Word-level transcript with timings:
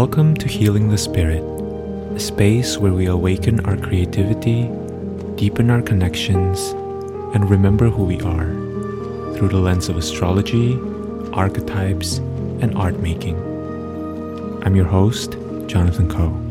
Welcome 0.00 0.36
to 0.36 0.46
Healing 0.46 0.90
the 0.90 0.96
Spirit, 0.96 1.42
a 2.14 2.20
space 2.20 2.78
where 2.78 2.92
we 2.92 3.06
awaken 3.06 3.58
our 3.66 3.76
creativity, 3.76 4.70
deepen 5.34 5.70
our 5.70 5.82
connections, 5.82 6.68
and 7.34 7.50
remember 7.50 7.88
who 7.88 8.04
we 8.04 8.20
are 8.20 8.46
through 9.34 9.48
the 9.48 9.56
lens 9.56 9.88
of 9.88 9.96
astrology, 9.96 10.78
archetypes, 11.32 12.18
and 12.62 12.76
art 12.76 13.00
making. 13.00 13.38
I'm 14.64 14.76
your 14.76 14.86
host, 14.86 15.32
Jonathan 15.66 16.08
Koe. 16.08 16.47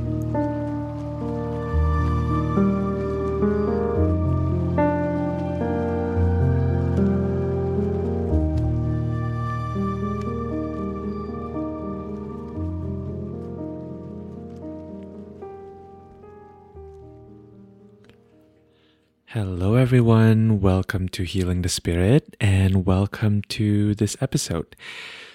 Everyone. 19.97 20.61
Welcome 20.61 21.09
to 21.09 21.23
Healing 21.23 21.63
the 21.63 21.69
Spirit 21.69 22.37
and 22.39 22.85
welcome 22.85 23.41
to 23.49 23.95
this 23.95 24.15
episode. 24.21 24.75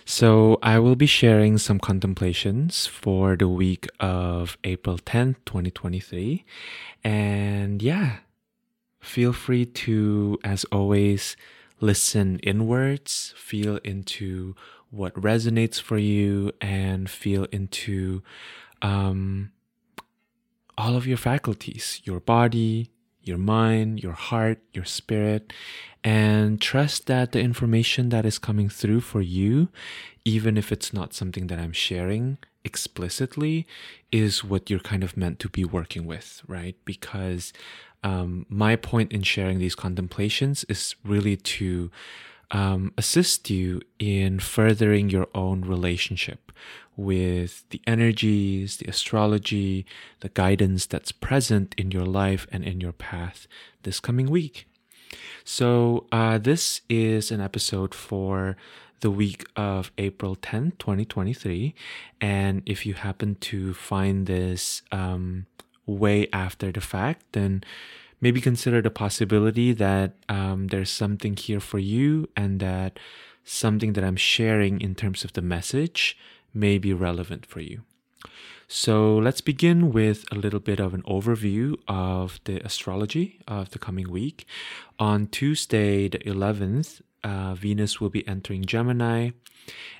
So, 0.05 0.61
I 0.63 0.79
will 0.79 0.95
be 0.95 1.07
sharing 1.07 1.59
some 1.59 1.81
contemplations 1.81 2.87
for 2.87 3.35
the 3.35 3.49
week 3.49 3.89
of 3.99 4.57
April 4.63 4.99
10th, 4.99 5.35
2023. 5.47 6.45
And 7.03 7.83
yeah, 7.83 8.19
feel 9.01 9.33
free 9.33 9.67
to, 9.67 10.39
as 10.45 10.63
always, 10.71 11.37
listen 11.81 12.39
inwards, 12.45 13.35
feel 13.37 13.79
into 13.79 14.55
what 14.91 15.13
resonates 15.15 15.83
for 15.83 15.99
you, 15.99 16.53
and 16.61 17.11
feel 17.11 17.47
into 17.51 18.23
um, 18.81 19.51
all 20.79 20.95
of 20.95 21.05
your 21.05 21.17
faculties 21.17 22.01
your 22.05 22.21
body, 22.21 22.92
your 23.25 23.39
mind, 23.39 24.03
your 24.03 24.13
heart, 24.13 24.59
your 24.73 24.85
spirit, 24.85 25.53
and 26.05 26.61
trust 26.61 27.07
that 27.07 27.33
the 27.33 27.41
information 27.41 28.09
that 28.09 28.27
is 28.27 28.39
coming 28.39 28.69
through 28.69 29.01
for 29.01 29.21
you, 29.21 29.69
even 30.25 30.57
if 30.57 30.73
it's 30.73 30.93
not 30.93 31.15
something 31.15 31.47
that 31.47 31.59
I'm 31.59 31.73
sharing 31.73 32.39
explicitly, 32.65 33.67
is 34.11 34.43
what 34.43 34.69
you're 34.69 34.81
kind 34.81 35.05
of 35.05 35.17
meant 35.17 35.39
to 35.41 35.49
be 35.49 35.65
working 35.65 36.07
with, 36.07 36.43
right? 36.47 36.77
Because 36.85 37.53
um, 38.03 38.47
my 38.49 38.77
point 38.77 39.13
in 39.13 39.23
sharing 39.23 39.59
these 39.59 39.75
contemplations 39.75 40.65
is 40.69 40.97
really 41.05 41.37
to 41.37 41.91
um, 42.51 42.93
assist 42.99 43.49
you 43.49 43.81
in 43.99 44.39
furthering 44.39 45.09
your 45.09 45.29
own 45.35 45.63
relationship 45.63 46.53
with 46.97 47.69
the 47.71 47.81
energies, 47.87 48.77
the 48.77 48.87
astrology, 48.87 49.87
the 50.21 50.29
guidance 50.29 50.87
that's 50.87 51.13
present 51.13 51.75
in 51.79 51.91
your 51.91 52.05
life 52.05 52.47
and 52.53 52.65
in 52.65 52.81
your 52.81 52.93
path 52.93 53.47
this 53.83 54.01
coming 54.01 54.31
week. 54.31 54.67
So, 55.45 56.07
uh, 56.13 56.39
this 56.39 56.83
is 56.89 57.31
an 57.31 57.41
episode 57.41 57.95
for 57.95 58.57
the 59.01 59.11
week 59.11 59.45
of 59.57 59.91
April 59.99 60.37
10th, 60.37 60.79
2023. 60.79 61.75
And 62.21 62.63
if 62.65 62.87
you 62.87 62.95
happen 62.95 63.35
to 63.37 63.75
find 63.75 64.27
this 64.27 64.83
um, 64.93 65.47
way 65.87 66.29
after 66.33 66.71
the 66.71 66.81
fact, 66.81 67.25
then 67.33 67.65
maybe 68.21 68.41
consider 68.41 68.81
the 68.81 68.91
possibility 68.91 69.73
that 69.73 70.15
um, 70.29 70.69
there's 70.69 70.91
something 70.91 71.37
here 71.37 71.61
for 71.61 71.81
you 71.81 72.29
and 72.37 72.61
that 72.61 72.99
something 73.45 73.95
that 73.95 74.05
I'm 74.05 74.17
sharing 74.17 74.81
in 74.81 74.95
terms 74.95 75.25
of 75.25 75.33
the 75.33 75.43
message 75.43 76.17
may 76.55 76.79
be 76.79 76.93
relevant 76.93 77.47
for 77.47 77.61
you. 77.61 77.83
So 78.69 79.17
let's 79.17 79.43
begin 79.43 79.93
with 79.93 80.25
a 80.33 80.35
little 80.35 80.61
bit 80.61 80.81
of 80.81 80.95
an 80.95 81.03
overview 81.03 81.77
of 81.87 82.41
the 82.45 82.65
astrology 82.65 83.41
of 83.47 83.71
the 83.71 83.79
coming 83.79 84.11
week. 84.11 84.47
On 84.99 85.27
Tuesday, 85.27 86.09
the 86.09 86.21
11th, 86.21 87.03
uh, 87.23 87.55
Venus 87.55 88.01
will 88.01 88.09
be 88.09 88.27
entering 88.27 88.65
Gemini, 88.65 89.33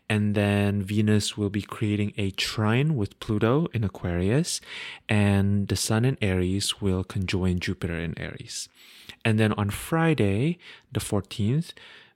and 0.09 0.35
then 0.35 0.83
Venus 0.83 1.37
will 1.37 1.51
be 1.51 1.63
creating 1.63 2.13
a 2.17 2.31
trine 2.31 2.97
with 2.97 3.21
Pluto 3.21 3.67
in 3.75 3.85
Aquarius, 3.85 4.61
and 5.09 5.69
the 5.69 5.77
Sun 5.77 6.05
in 6.05 6.17
Aries 6.23 6.81
will 6.81 7.05
conjoin 7.05 7.61
Jupiter 7.61 7.97
in 7.97 8.19
Aries. 8.19 8.69
And 9.25 9.39
then 9.39 9.53
on 9.53 9.71
Friday, 9.71 10.59
the 10.91 11.01
14th, 11.01 11.73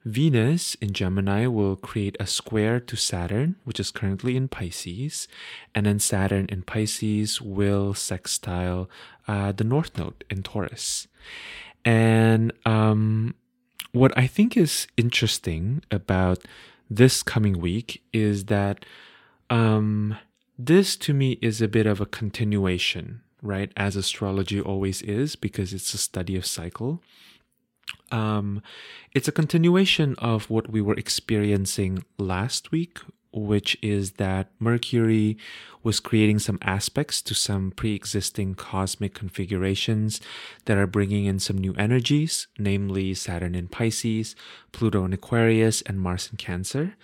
Venus 0.06 0.76
in 0.76 0.92
Gemini 0.92 1.48
will 1.48 1.74
create 1.74 2.16
a 2.20 2.28
square 2.28 2.78
to 2.78 2.94
Saturn, 2.94 3.56
which 3.64 3.80
is 3.80 3.90
currently 3.90 4.36
in 4.36 4.46
Pisces, 4.46 5.26
and 5.74 5.84
then 5.84 5.98
Saturn 5.98 6.46
in 6.48 6.62
Pisces 6.62 7.42
will 7.42 7.92
sextile 7.92 8.88
uh, 9.26 9.50
the 9.50 9.64
North 9.64 9.98
Node 9.98 10.24
in 10.30 10.44
Taurus. 10.44 11.08
And 11.84 12.52
um, 12.64 13.34
what 13.90 14.16
I 14.16 14.28
think 14.28 14.56
is 14.56 14.86
interesting 14.96 15.82
about 15.90 16.38
this 16.88 17.24
coming 17.24 17.58
week 17.58 18.04
is 18.12 18.44
that 18.44 18.84
um, 19.50 20.16
this 20.56 20.96
to 20.98 21.14
me 21.14 21.32
is 21.42 21.60
a 21.60 21.66
bit 21.66 21.86
of 21.86 22.00
a 22.00 22.06
continuation, 22.06 23.22
right? 23.42 23.72
As 23.76 23.96
astrology 23.96 24.60
always 24.60 25.02
is, 25.02 25.34
because 25.34 25.72
it's 25.72 25.92
a 25.94 25.98
study 25.98 26.36
of 26.36 26.46
cycle 26.46 27.02
um, 28.10 28.62
it's 29.12 29.28
a 29.28 29.32
continuation 29.32 30.14
of 30.18 30.50
what 30.50 30.70
we 30.70 30.80
were 30.80 30.94
experiencing 30.94 32.04
last 32.18 32.70
week, 32.70 32.98
which 33.32 33.76
is 33.82 34.12
that 34.12 34.50
Mercury 34.58 35.36
was 35.82 36.00
creating 36.00 36.38
some 36.38 36.58
aspects 36.62 37.20
to 37.22 37.34
some 37.34 37.70
pre 37.70 37.94
existing 37.94 38.54
cosmic 38.54 39.14
configurations 39.14 40.20
that 40.64 40.78
are 40.78 40.86
bringing 40.86 41.26
in 41.26 41.38
some 41.38 41.58
new 41.58 41.74
energies, 41.74 42.48
namely 42.58 43.14
Saturn 43.14 43.54
in 43.54 43.68
Pisces, 43.68 44.34
Pluto 44.72 45.04
in 45.04 45.12
Aquarius, 45.12 45.82
and 45.82 46.00
Mars 46.00 46.28
in 46.30 46.36
Cancer. 46.36 46.94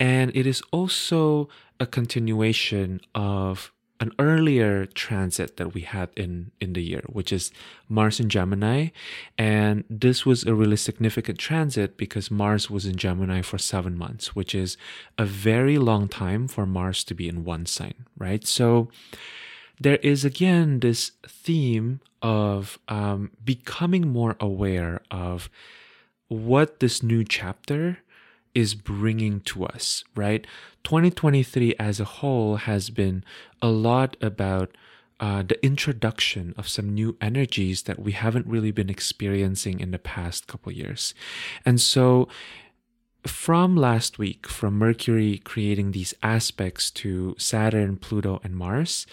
And 0.00 0.30
it 0.34 0.46
is 0.46 0.62
also 0.72 1.48
a 1.80 1.86
continuation 1.86 3.00
of 3.14 3.72
an 4.00 4.12
earlier 4.18 4.86
transit 4.86 5.56
that 5.56 5.74
we 5.74 5.80
had 5.80 6.08
in 6.16 6.50
in 6.60 6.72
the 6.72 6.82
year 6.82 7.02
which 7.06 7.32
is 7.32 7.50
mars 7.88 8.20
in 8.20 8.28
gemini 8.28 8.88
and 9.36 9.84
this 9.90 10.24
was 10.24 10.44
a 10.44 10.54
really 10.54 10.76
significant 10.76 11.38
transit 11.38 11.96
because 11.96 12.30
mars 12.30 12.70
was 12.70 12.86
in 12.86 12.96
gemini 12.96 13.42
for 13.42 13.58
7 13.58 13.96
months 13.96 14.34
which 14.34 14.54
is 14.54 14.76
a 15.16 15.24
very 15.24 15.78
long 15.78 16.08
time 16.08 16.46
for 16.48 16.64
mars 16.66 17.02
to 17.04 17.14
be 17.14 17.28
in 17.28 17.44
one 17.44 17.66
sign 17.66 18.06
right 18.16 18.46
so 18.46 18.88
there 19.80 19.96
is 19.96 20.24
again 20.24 20.80
this 20.80 21.12
theme 21.26 22.00
of 22.20 22.78
um, 22.88 23.30
becoming 23.44 24.08
more 24.08 24.36
aware 24.40 25.00
of 25.10 25.48
what 26.28 26.80
this 26.80 27.02
new 27.02 27.24
chapter 27.24 27.98
is 28.54 28.74
bringing 28.74 29.40
to 29.40 29.64
us, 29.64 30.04
right? 30.16 30.46
2023 30.84 31.74
as 31.78 32.00
a 32.00 32.04
whole 32.04 32.56
has 32.56 32.90
been 32.90 33.24
a 33.62 33.68
lot 33.68 34.16
about 34.20 34.76
uh, 35.20 35.42
the 35.42 35.62
introduction 35.64 36.54
of 36.56 36.68
some 36.68 36.94
new 36.94 37.16
energies 37.20 37.82
that 37.82 37.98
we 37.98 38.12
haven't 38.12 38.46
really 38.46 38.70
been 38.70 38.90
experiencing 38.90 39.80
in 39.80 39.90
the 39.90 39.98
past 39.98 40.46
couple 40.46 40.70
years. 40.70 41.14
And 41.64 41.80
so, 41.80 42.28
from 43.24 43.76
last 43.76 44.18
week, 44.18 44.46
from 44.46 44.78
Mercury 44.78 45.38
creating 45.38 45.90
these 45.90 46.14
aspects 46.22 46.90
to 46.92 47.34
Saturn, 47.36 47.96
Pluto, 47.96 48.40
and 48.44 48.56
Mars, 48.56 49.06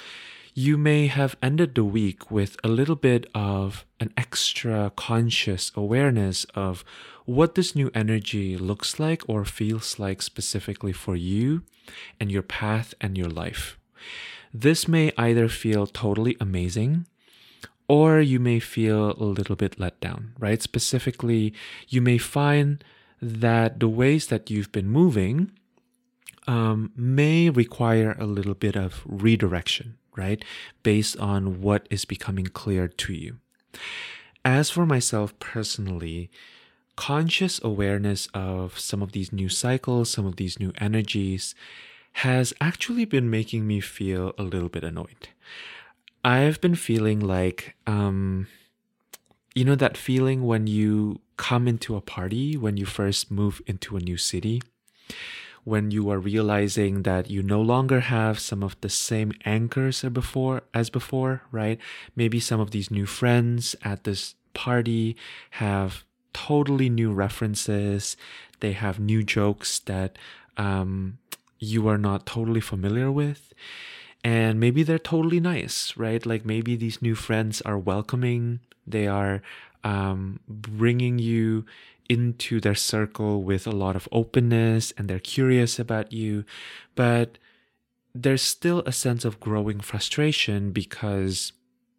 you 0.53 0.78
may 0.78 1.07
have 1.07 1.35
ended 1.41 1.75
the 1.75 1.84
week 1.84 2.31
with 2.31 2.55
a 2.63 2.69
little 2.69 2.95
bit 2.95 3.29
of 3.35 3.84
an 3.99 4.14
extra 4.16 4.91
conscious 4.96 5.72
awareness 5.75 6.46
of 6.55 6.85
what 7.25 7.55
this 7.55 7.75
new 7.75 7.91
energy 7.93 8.55
looks 8.55 8.99
like 8.99 9.28
or 9.28 9.43
feels 9.43 9.99
like 9.99 10.22
specifically 10.22 10.93
for 10.93 11.16
you 11.16 11.64
and 12.19 12.31
your 12.31 12.43
path 12.43 12.93
and 13.02 13.17
your 13.17 13.28
life. 13.28 13.78
This 14.57 14.87
may 14.87 15.11
either 15.17 15.49
feel 15.49 15.85
totally 15.85 16.37
amazing 16.40 17.07
or 17.90 18.22
you 18.22 18.40
may 18.40 18.61
feel 18.61 19.11
a 19.11 19.28
little 19.28 19.57
bit 19.57 19.78
let 19.78 19.99
down, 19.99 20.31
right? 20.40 20.61
Specifically, 20.61 21.53
you 21.90 22.02
may 22.02 22.17
find 22.17 22.81
that 23.22 23.81
the 23.81 23.90
ways 23.90 24.28
that 24.28 24.49
you've 24.49 24.72
been 24.72 24.87
moving 24.87 25.52
um, 26.47 26.93
may 26.96 27.49
require 27.49 28.16
a 28.17 28.25
little 28.25 28.53
bit 28.53 28.78
of 28.78 29.03
redirection, 29.05 29.97
right? 30.16 30.46
Based 30.84 31.17
on 31.17 31.59
what 31.59 31.85
is 31.90 32.05
becoming 32.05 32.47
clear 32.47 32.87
to 32.87 33.13
you. 33.13 33.40
As 34.46 34.69
for 34.69 34.85
myself 34.85 35.37
personally, 35.40 36.31
conscious 36.96 37.59
awareness 37.61 38.29
of 38.34 38.79
some 38.79 39.02
of 39.02 39.11
these 39.11 39.34
new 39.34 39.49
cycles, 39.49 40.09
some 40.09 40.25
of 40.25 40.37
these 40.37 40.61
new 40.61 40.72
energies, 40.78 41.55
has 42.20 42.53
actually 42.62 43.03
been 43.03 43.29
making 43.29 43.67
me 43.67 43.82
feel 43.82 44.34
a 44.38 44.44
little 44.44 44.70
bit 44.70 44.85
annoyed. 44.85 45.28
I've 46.23 46.62
been 46.62 46.76
feeling 46.76 47.20
like, 47.20 47.76
um, 47.85 48.47
you 49.53 49.66
know, 49.66 49.76
that 49.76 49.97
feeling 49.97 50.44
when 50.46 50.66
you 50.66 51.20
come 51.35 51.67
into 51.67 51.97
a 51.97 52.02
party, 52.02 52.56
when 52.56 52.78
you 52.78 52.85
first 52.85 53.29
move 53.29 53.62
into 53.67 53.97
a 53.97 54.00
new 54.00 54.16
city, 54.16 54.62
when 55.66 55.91
you 55.91 56.09
are 56.09 56.20
realizing 56.20 57.03
that 57.03 57.29
you 57.29 57.44
no 57.44 57.62
longer 57.62 58.00
have 58.00 58.40
some 58.40 58.64
of 58.64 58.79
the 58.79 58.90
same 58.90 59.34
anchors 59.44 60.02
as 60.02 60.12
before, 60.12 60.62
as 60.73 60.90
before, 60.90 61.41
right? 61.52 61.79
Maybe 62.16 62.40
some 62.40 62.62
of 62.62 62.72
these 62.72 62.90
new 62.90 63.06
friends 63.06 63.76
at 63.84 64.06
this 64.06 64.35
party 64.53 65.17
have 65.52 66.06
totally 66.34 66.90
new 66.90 67.12
references. 67.12 68.16
They 68.62 68.72
have 68.72 69.02
new 69.02 69.22
jokes 69.22 69.79
that 69.79 70.17
um, 70.58 71.17
you 71.59 71.87
are 71.87 71.97
not 71.97 72.25
totally 72.25 72.61
familiar 72.61 73.11
with. 73.11 73.53
And 74.23 74.59
maybe 74.59 74.84
they're 74.84 74.97
totally 74.97 75.40
nice, 75.40 75.96
right? 75.96 76.25
Like 76.25 76.46
maybe 76.46 76.75
these 76.75 77.02
new 77.02 77.16
friends 77.16 77.61
are 77.61 77.78
welcoming. 77.78 78.59
They 78.87 79.07
are 79.07 79.41
um, 79.84 80.40
bringing 80.47 81.19
you 81.19 81.66
into 82.09 82.59
their 82.59 82.75
circle 82.75 83.43
with 83.43 83.67
a 83.67 83.72
lot 83.72 83.96
of 83.96 84.07
openness 84.11 84.93
and 84.97 85.07
they're 85.07 85.19
curious 85.19 85.79
about 85.79 86.11
you. 86.11 86.43
But 86.96 87.37
there's 88.13 88.41
still 88.41 88.81
a 88.85 88.91
sense 88.91 89.25
of 89.25 89.40
growing 89.40 89.79
frustration 89.79 90.72
because 90.72 91.52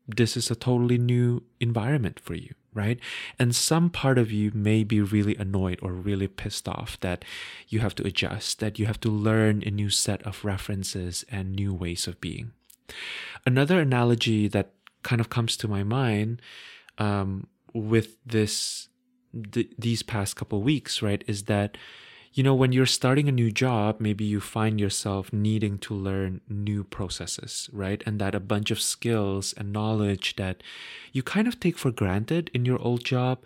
this 0.08 0.37
is 0.37 0.50
a 0.50 0.55
totally 0.56 0.99
new 0.99 1.43
environment 1.61 2.20
for 2.20 2.35
you, 2.35 2.55
right? 2.76 3.00
And 3.38 3.56
some 3.56 3.90
part 3.90 4.19
of 4.19 4.31
you 4.31 4.52
may 4.55 4.84
be 4.84 5.00
really 5.00 5.34
annoyed 5.37 5.81
or 5.82 5.93
really 5.93 6.28
pissed 6.28 6.69
off 6.69 7.00
that 7.00 7.25
you 7.69 7.81
have 7.81 7.94
to 7.96 8.06
adjust, 8.06 8.61
that 8.61 8.78
you 8.78 8.87
have 8.87 9.00
to 9.00 9.08
learn 9.08 9.62
a 9.67 9.70
new 9.70 9.90
set 9.90 10.23
of 10.23 10.44
references 10.44 11.25
and 11.31 11.56
new 11.56 11.73
ways 11.73 12.06
of 12.06 12.20
being. 12.20 12.52
Another 13.44 13.81
analogy 13.81 14.46
that 14.49 14.73
kind 15.02 15.20
of 15.20 15.31
comes 15.31 15.56
to 15.56 15.69
my 15.69 15.82
mind 15.82 16.43
um, 16.99 17.46
with 17.73 18.17
this 18.25 18.88
th- 19.52 19.72
these 19.79 20.02
past 20.02 20.37
couple 20.37 20.62
weeks, 20.62 21.02
right, 21.02 21.25
is 21.26 21.44
that 21.44 21.76
you 22.37 22.43
know, 22.43 22.55
when 22.55 22.71
you're 22.71 22.85
starting 22.85 23.31
a 23.31 23.33
new 23.33 23.50
job, 23.50 23.97
maybe 23.99 24.23
you 24.23 24.41
find 24.41 24.79
yourself 24.79 25.33
needing 25.33 25.79
to 25.79 25.94
learn 25.94 26.43
new 26.50 26.85
processes, 26.85 27.71
right? 27.73 28.03
And 28.05 28.19
that 28.21 28.35
a 28.35 28.41
bunch 28.41 28.71
of 28.71 28.79
skills 28.79 29.55
and 29.56 29.73
knowledge 29.73 30.37
that 30.37 30.62
you 31.12 31.23
kind 31.23 31.49
of 31.49 31.59
take 31.59 31.79
for 31.79 31.91
granted 31.91 32.50
in 32.53 32.67
your 32.67 32.79
old 32.79 33.05
job, 33.05 33.38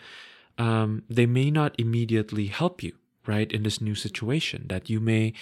um, 0.59 1.05
they 1.09 1.25
may 1.25 1.53
not 1.53 1.77
immediately 1.79 2.49
help 2.49 2.83
you, 2.83 2.95
right, 3.29 3.53
in 3.53 3.63
this 3.63 3.81
new 3.81 3.95
situation. 3.95 4.65
That 4.67 4.91
you 4.91 4.99
may 4.99 5.35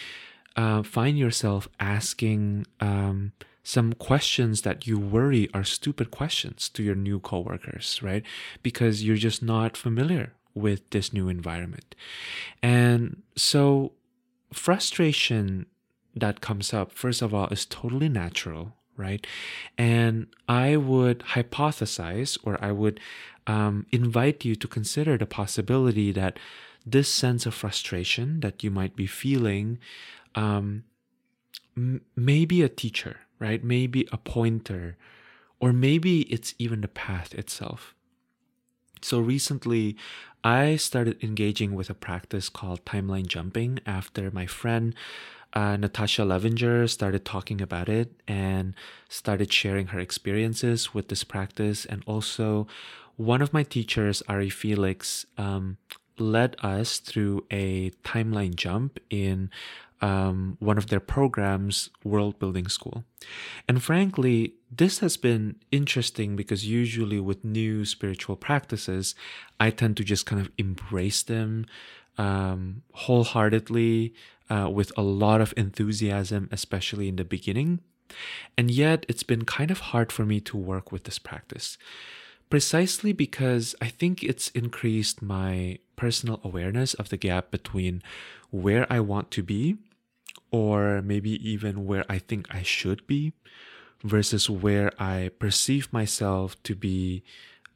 uh, 0.54 0.82
find 0.82 1.18
yourself 1.18 1.70
asking 1.80 2.66
um, 2.80 3.32
some 3.62 3.94
questions 3.94 4.60
that 4.60 4.86
you 4.86 4.98
worry 4.98 5.48
are 5.54 5.64
stupid 5.64 6.10
questions 6.10 6.68
to 6.68 6.82
your 6.82 6.94
new 6.94 7.18
coworkers, 7.18 8.02
right? 8.02 8.24
Because 8.62 9.04
you're 9.04 9.16
just 9.16 9.42
not 9.42 9.74
familiar 9.74 10.34
with 10.58 10.90
this 10.90 11.12
new 11.12 11.28
environment. 11.28 11.94
And 12.62 13.22
so, 13.36 13.92
frustration 14.52 15.66
that 16.14 16.40
comes 16.40 16.72
up, 16.72 16.92
first 16.92 17.22
of 17.22 17.32
all, 17.32 17.46
is 17.48 17.64
totally 17.64 18.08
natural, 18.08 18.74
right? 18.96 19.26
And 19.76 20.26
I 20.48 20.76
would 20.76 21.20
hypothesize 21.20 22.38
or 22.42 22.62
I 22.62 22.72
would 22.72 23.00
um, 23.46 23.86
invite 23.92 24.44
you 24.44 24.54
to 24.56 24.68
consider 24.68 25.16
the 25.16 25.26
possibility 25.26 26.12
that 26.12 26.38
this 26.84 27.12
sense 27.12 27.46
of 27.46 27.54
frustration 27.54 28.40
that 28.40 28.62
you 28.62 28.70
might 28.70 28.96
be 28.96 29.06
feeling 29.06 29.78
um, 30.34 30.84
m- 31.76 32.02
maybe 32.16 32.62
a 32.62 32.68
teacher, 32.68 33.20
right? 33.38 33.62
Maybe 33.62 34.08
a 34.12 34.16
pointer, 34.16 34.96
or 35.60 35.72
maybe 35.72 36.22
it's 36.22 36.54
even 36.58 36.80
the 36.80 36.88
path 36.88 37.34
itself. 37.34 37.94
So 39.02 39.20
recently, 39.20 39.96
I 40.44 40.76
started 40.76 41.22
engaging 41.22 41.74
with 41.74 41.90
a 41.90 41.94
practice 41.94 42.48
called 42.48 42.84
timeline 42.84 43.26
jumping 43.26 43.80
after 43.86 44.30
my 44.30 44.46
friend 44.46 44.94
uh, 45.54 45.76
Natasha 45.76 46.22
Levinger 46.22 46.88
started 46.88 47.24
talking 47.24 47.60
about 47.60 47.88
it 47.88 48.12
and 48.26 48.74
started 49.08 49.52
sharing 49.52 49.88
her 49.88 49.98
experiences 49.98 50.92
with 50.92 51.08
this 51.08 51.24
practice. 51.24 51.84
And 51.84 52.02
also, 52.06 52.66
one 53.16 53.40
of 53.42 53.52
my 53.52 53.62
teachers, 53.62 54.22
Ari 54.28 54.50
Felix, 54.50 55.26
um, 55.36 55.78
led 56.18 56.56
us 56.62 56.98
through 56.98 57.44
a 57.50 57.90
timeline 58.04 58.54
jump 58.54 58.98
in 59.08 59.50
um, 60.00 60.56
one 60.60 60.78
of 60.78 60.88
their 60.88 61.00
programs, 61.00 61.90
World 62.04 62.38
Building 62.38 62.68
School. 62.68 63.04
And 63.68 63.82
frankly, 63.82 64.54
this 64.70 65.00
has 65.00 65.16
been 65.16 65.56
interesting 65.72 66.36
because 66.36 66.66
usually 66.66 67.20
with 67.20 67.44
new 67.44 67.84
spiritual 67.84 68.36
practices, 68.36 69.14
I 69.58 69.70
tend 69.70 69.96
to 69.96 70.04
just 70.04 70.26
kind 70.26 70.40
of 70.40 70.50
embrace 70.58 71.22
them 71.22 71.66
um, 72.16 72.82
wholeheartedly 72.92 74.14
uh, 74.50 74.70
with 74.72 74.92
a 74.96 75.02
lot 75.02 75.40
of 75.40 75.54
enthusiasm, 75.56 76.48
especially 76.52 77.08
in 77.08 77.16
the 77.16 77.24
beginning. 77.24 77.80
And 78.56 78.70
yet, 78.70 79.04
it's 79.08 79.22
been 79.22 79.44
kind 79.44 79.70
of 79.70 79.80
hard 79.80 80.10
for 80.10 80.24
me 80.24 80.40
to 80.40 80.56
work 80.56 80.90
with 80.90 81.04
this 81.04 81.18
practice 81.18 81.76
precisely 82.50 83.12
because 83.12 83.74
I 83.80 83.88
think 83.88 84.22
it's 84.22 84.48
increased 84.50 85.20
my 85.20 85.78
personal 85.96 86.40
awareness 86.42 86.94
of 86.94 87.10
the 87.10 87.16
gap 87.16 87.50
between 87.50 88.02
where 88.50 88.90
I 88.90 89.00
want 89.00 89.30
to 89.32 89.42
be 89.42 89.76
or 90.50 91.02
maybe 91.02 91.30
even 91.48 91.86
where 91.86 92.04
I 92.08 92.18
think 92.18 92.46
I 92.54 92.62
should 92.62 93.06
be 93.06 93.32
versus 94.02 94.48
where 94.48 94.92
I 95.00 95.30
perceive 95.38 95.92
myself 95.92 96.60
to 96.62 96.74
be 96.74 97.22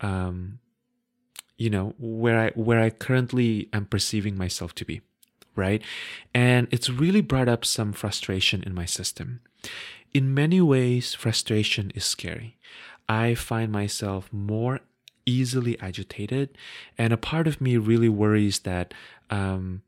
um, 0.01 0.59
you 1.57 1.71
know 1.71 1.95
where 1.99 2.39
I 2.39 2.51
where 2.55 2.81
I 2.81 2.91
currently 2.91 3.69
am 3.73 3.87
perceiving 3.87 4.37
myself 4.37 4.75
to 4.77 4.85
be 4.85 5.01
right? 5.55 5.83
And 6.35 6.69
it's 6.71 6.89
really 6.89 7.21
brought 7.21 7.49
up 7.49 7.65
some 7.65 7.93
frustration 7.93 8.63
in 8.63 8.75
my 8.75 8.87
system. 8.87 9.41
In 10.13 10.35
many 10.35 10.61
ways 10.61 11.15
frustration 11.15 11.93
is 11.95 12.05
scary. 12.05 12.59
I 13.09 13.35
find 13.35 13.73
myself 13.73 14.33
more 14.33 14.81
easily 15.25 15.79
agitated 15.81 16.57
and 16.99 17.13
a 17.13 17.17
part 17.17 17.47
of 17.47 17.61
me 17.61 17.77
really 17.77 18.09
worries 18.09 18.61
that 18.61 18.93
um, 19.31 19.83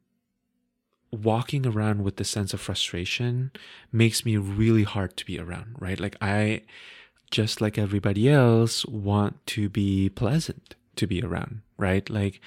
walking 1.14 1.66
around 1.66 2.02
with 2.02 2.16
the 2.16 2.24
sense 2.24 2.52
of 2.52 2.60
frustration 2.60 3.50
makes 3.92 4.24
me 4.24 4.36
really 4.36 4.82
hard 4.82 5.16
to 5.16 5.24
be 5.24 5.38
around, 5.38 5.76
right? 5.78 5.98
Like 5.98 6.16
I 6.20 6.62
just 7.30 7.60
like 7.60 7.78
everybody 7.78 8.28
else 8.28 8.84
want 8.86 9.44
to 9.46 9.68
be 9.68 10.08
pleasant 10.08 10.74
to 10.96 11.06
be 11.06 11.22
around, 11.22 11.62
right? 11.78 12.08
Like 12.08 12.40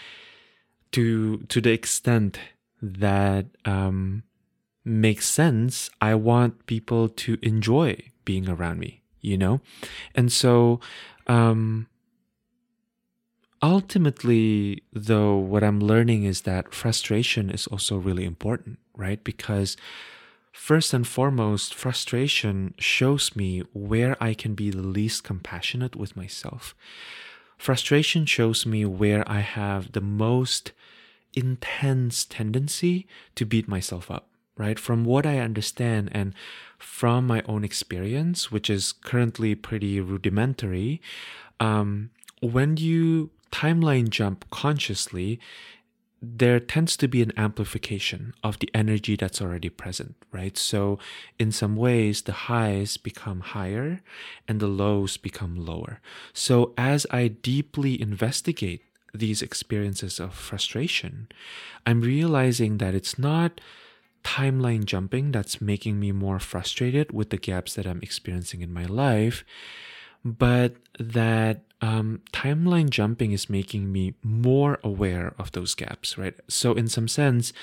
to 0.92 1.40
to 1.50 1.62
the 1.62 1.72
extent 1.72 2.40
that 2.82 3.46
um 3.66 4.24
makes 4.86 5.28
sense, 5.28 5.90
I 6.02 6.16
want 6.16 6.66
people 6.66 7.10
to 7.10 7.38
enjoy 7.42 7.98
being 8.24 8.48
around 8.48 8.80
me, 8.80 9.02
you 9.22 9.38
know? 9.38 9.62
And 10.16 10.32
so 10.32 10.80
um 11.28 11.88
ultimately, 13.62 14.84
though, 14.94 15.36
what 15.36 15.64
I'm 15.64 15.80
learning 15.80 16.24
is 16.24 16.42
that 16.42 16.74
frustration 16.74 17.50
is 17.50 17.68
also 17.68 17.98
really 17.98 18.26
important, 18.26 18.80
right? 18.96 19.24
Because 19.24 19.78
first 20.52 20.94
and 20.94 21.08
foremost, 21.08 21.74
frustration 21.74 22.74
shows 22.78 23.36
me 23.36 23.64
where 23.74 24.22
I 24.22 24.34
can 24.34 24.54
be 24.54 24.70
the 24.70 24.82
least 24.82 25.24
compassionate 25.24 25.96
with 25.96 26.16
myself. 26.16 26.76
Frustration 27.58 28.26
shows 28.26 28.66
me 28.66 28.86
where 28.86 29.30
I 29.30 29.40
have 29.40 29.94
the 29.94 30.02
most 30.02 30.72
intense 31.34 32.26
tendency 32.26 33.08
to 33.36 33.46
beat 33.46 33.68
myself 33.68 34.10
up, 34.12 34.30
right? 34.58 34.80
From 34.80 35.06
what 35.06 35.26
I 35.26 35.40
understand 35.40 36.10
and 36.12 36.34
from 36.78 37.26
my 37.26 37.42
own 37.48 37.64
experience, 37.64 38.52
which 38.52 38.70
is 38.70 38.92
currently 38.92 39.56
pretty 39.56 40.00
rudimentary, 40.00 41.02
um, 41.60 42.12
when 42.42 42.78
you 42.78 43.32
timeline 43.51 44.10
jump 44.10 44.50
consciously, 44.50 45.39
there 46.22 46.60
tends 46.60 46.98
to 46.98 47.08
be 47.08 47.22
an 47.22 47.32
amplification 47.38 48.34
of 48.44 48.58
the 48.60 48.70
energy 48.74 49.16
that's 49.16 49.42
already 49.42 49.70
present, 49.70 50.16
right? 50.32 50.58
So, 50.58 50.98
in 51.38 51.51
some 51.51 51.75
ways, 51.75 52.24
the 52.24 52.32
highs 52.50 52.98
become 52.98 53.42
higher 53.42 54.01
and 54.48 54.60
the 54.60 54.68
lows 54.68 55.18
become 55.18 55.56
lower. 55.56 56.00
So, 56.34 56.74
as 56.77 57.06
I 57.12 57.27
deeply 57.27 58.01
investigate 58.01 58.82
these 59.13 59.42
experiences 59.44 60.20
of 60.20 60.34
frustration, 60.34 61.27
I'm 61.86 62.01
realizing 62.01 62.80
that 62.80 62.96
it's 62.96 63.20
not 63.20 63.62
timeline 64.24 64.86
jumping 64.86 65.32
that's 65.32 65.62
making 65.62 66.00
me 66.00 66.12
more 66.12 66.39
frustrated 66.39 67.12
with 67.12 67.30
the 67.30 67.38
gaps 67.38 67.75
that 67.75 67.86
I'm 67.86 68.01
experiencing 68.01 68.62
in 68.62 68.74
my 68.74 68.86
life, 68.86 69.46
but 70.24 70.76
that 71.00 71.62
um, 71.82 72.22
timeline 72.34 72.90
jumping 72.90 73.32
is 73.32 73.50
making 73.50 73.92
me 73.92 74.16
more 74.24 74.80
aware 74.84 75.34
of 75.38 75.52
those 75.52 75.76
gaps, 75.76 76.18
right? 76.18 76.34
So, 76.48 76.74
in 76.74 76.88
some 76.88 77.08
sense, 77.08 77.54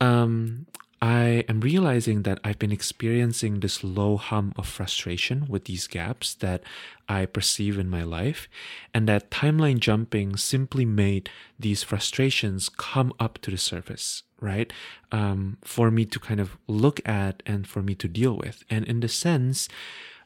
um, 0.00 0.66
I 1.02 1.44
am 1.48 1.60
realizing 1.60 2.22
that 2.22 2.40
I've 2.44 2.58
been 2.58 2.72
experiencing 2.72 3.60
this 3.60 3.82
low 3.82 4.18
hum 4.18 4.52
of 4.56 4.66
frustration 4.66 5.46
with 5.48 5.64
these 5.64 5.86
gaps 5.86 6.34
that 6.34 6.62
I 7.08 7.24
perceive 7.24 7.78
in 7.78 7.88
my 7.88 8.02
life, 8.02 8.48
and 8.92 9.08
that 9.08 9.30
timeline 9.30 9.80
jumping 9.80 10.36
simply 10.36 10.84
made 10.84 11.30
these 11.58 11.82
frustrations 11.82 12.68
come 12.68 13.14
up 13.18 13.38
to 13.38 13.50
the 13.50 13.56
surface, 13.56 14.24
right? 14.40 14.70
Um, 15.10 15.56
for 15.62 15.90
me 15.90 16.04
to 16.04 16.20
kind 16.20 16.38
of 16.40 16.58
look 16.66 17.06
at 17.08 17.42
and 17.46 17.66
for 17.66 17.82
me 17.82 17.94
to 17.94 18.06
deal 18.08 18.36
with. 18.36 18.62
And 18.68 18.84
in 18.84 19.00
the 19.00 19.08
sense, 19.08 19.68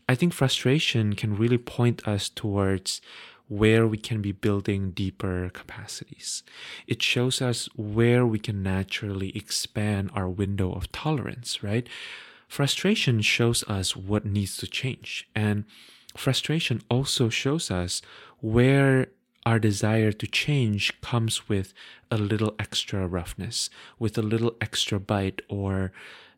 I 0.09 0.15
think 0.15 0.33
frustration 0.33 1.15
can 1.15 1.37
really 1.37 1.59
point 1.59 2.07
us 2.07 2.29
towards 2.29 3.01
where 3.49 3.87
we 3.87 3.99
can 3.99 4.23
be 4.23 4.33
building 4.33 4.91
deeper 4.91 5.51
capacities. 5.53 6.43
It 6.87 7.03
shows 7.03 7.43
us 7.43 7.69
where 7.77 8.27
we 8.27 8.39
can 8.39 8.63
naturally 8.63 9.37
expand 9.37 10.11
our 10.15 10.29
window 10.29 10.73
of 10.73 10.91
tolerance, 10.93 11.63
right? 11.63 11.87
Frustration 12.49 13.21
shows 13.21 13.63
us 13.65 13.97
what 13.97 14.25
needs 14.25 14.57
to 14.59 14.67
change. 14.67 15.29
And 15.35 15.65
frustration 16.17 16.83
also 16.89 17.29
shows 17.29 17.71
us 17.71 18.01
where 18.41 19.09
our 19.47 19.59
desire 19.59 20.13
to 20.13 20.27
change 20.27 20.99
comes 21.03 21.49
with 21.49 21.75
a 22.11 22.17
little 22.17 22.55
extra 22.59 23.07
roughness, 23.07 23.69
with 23.99 24.17
a 24.17 24.23
little 24.23 24.57
extra 24.61 24.99
bite 24.99 25.43
or 25.49 25.93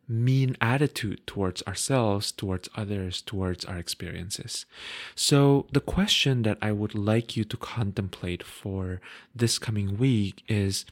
mean 0.09 0.57
attitude 0.61 1.27
towards 1.27 1.63
ourselves, 1.63 2.31
towards 2.33 2.69
others, 2.77 3.21
towards 3.21 3.65
our 3.65 3.79
experiences. 3.79 4.67
So, 5.15 5.67
the 5.73 5.81
question 5.81 6.43
that 6.43 6.59
I 6.63 6.73
would 6.73 6.95
like 6.95 7.37
you 7.37 7.45
to 7.45 7.57
contemplate 7.57 8.43
for 8.43 9.01
this 9.35 9.59
coming 9.59 9.99
week 9.99 10.45
is 10.49 10.85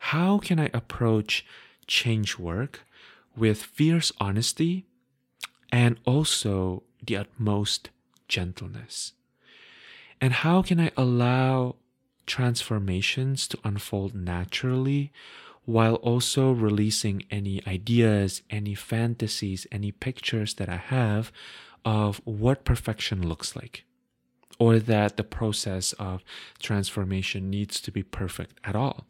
how 0.00 0.38
can 0.38 0.58
I 0.58 0.70
approach 0.72 1.44
change 1.86 2.38
work 2.38 2.80
with 3.36 3.62
fierce 3.62 4.12
honesty 4.20 4.86
and 5.72 5.98
also 6.04 6.82
the 7.04 7.16
utmost 7.16 7.90
gentleness? 8.28 9.12
And 10.20 10.32
how 10.34 10.62
can 10.62 10.78
I 10.78 10.90
allow 10.96 11.76
transformations 12.26 13.48
to 13.48 13.58
unfold 13.64 14.14
naturally 14.14 15.12
while 15.70 15.94
also 15.96 16.50
releasing 16.50 17.22
any 17.30 17.62
ideas, 17.66 18.42
any 18.50 18.74
fantasies, 18.74 19.66
any 19.70 19.92
pictures 19.92 20.54
that 20.54 20.68
I 20.68 20.76
have 20.76 21.30
of 21.84 22.20
what 22.24 22.64
perfection 22.64 23.26
looks 23.26 23.54
like? 23.54 23.84
Or 24.58 24.78
that 24.78 25.16
the 25.16 25.24
process 25.24 25.92
of 25.94 26.22
transformation 26.58 27.48
needs 27.48 27.80
to 27.80 27.90
be 27.90 28.02
perfect 28.02 28.60
at 28.64 28.76
all. 28.76 29.06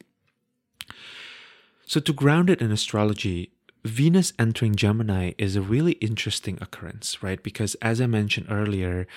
So, 1.87 1.99
to 1.99 2.13
ground 2.13 2.51
it 2.51 2.61
in 2.61 2.71
astrology, 2.71 3.51
Venus 3.85 4.33
entering 4.39 4.77
Gemini 4.77 5.33
is 5.39 5.57
a 5.57 5.63
really 5.63 5.93
interesting 5.93 6.59
occurrence, 6.61 7.23
right? 7.23 7.43
Because 7.43 7.75
as 7.77 8.01
I 8.01 8.07
mentioned 8.07 8.47
earlier, 8.51 9.09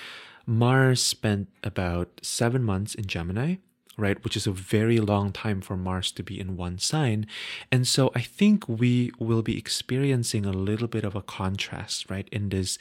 Mars 0.45 1.03
spent 1.03 1.49
about 1.63 2.19
seven 2.23 2.63
months 2.63 2.95
in 2.95 3.05
Gemini, 3.05 3.57
right? 3.97 4.23
Which 4.23 4.35
is 4.35 4.47
a 4.47 4.51
very 4.51 4.99
long 4.99 5.31
time 5.31 5.61
for 5.61 5.77
Mars 5.77 6.11
to 6.13 6.23
be 6.23 6.39
in 6.39 6.57
one 6.57 6.79
sign. 6.79 7.27
And 7.71 7.87
so 7.87 8.11
I 8.15 8.21
think 8.21 8.67
we 8.67 9.11
will 9.19 9.41
be 9.41 9.57
experiencing 9.57 10.45
a 10.45 10.51
little 10.51 10.87
bit 10.87 11.03
of 11.03 11.15
a 11.15 11.21
contrast, 11.21 12.09
right? 12.09 12.27
In 12.31 12.49
this 12.49 12.77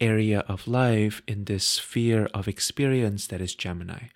area 0.00 0.40
of 0.48 0.66
life, 0.66 1.22
in 1.26 1.44
this 1.44 1.64
sphere 1.64 2.28
of 2.32 2.48
experience 2.48 3.26
that 3.26 3.40
is 3.40 3.54
Gemini. 3.54 4.08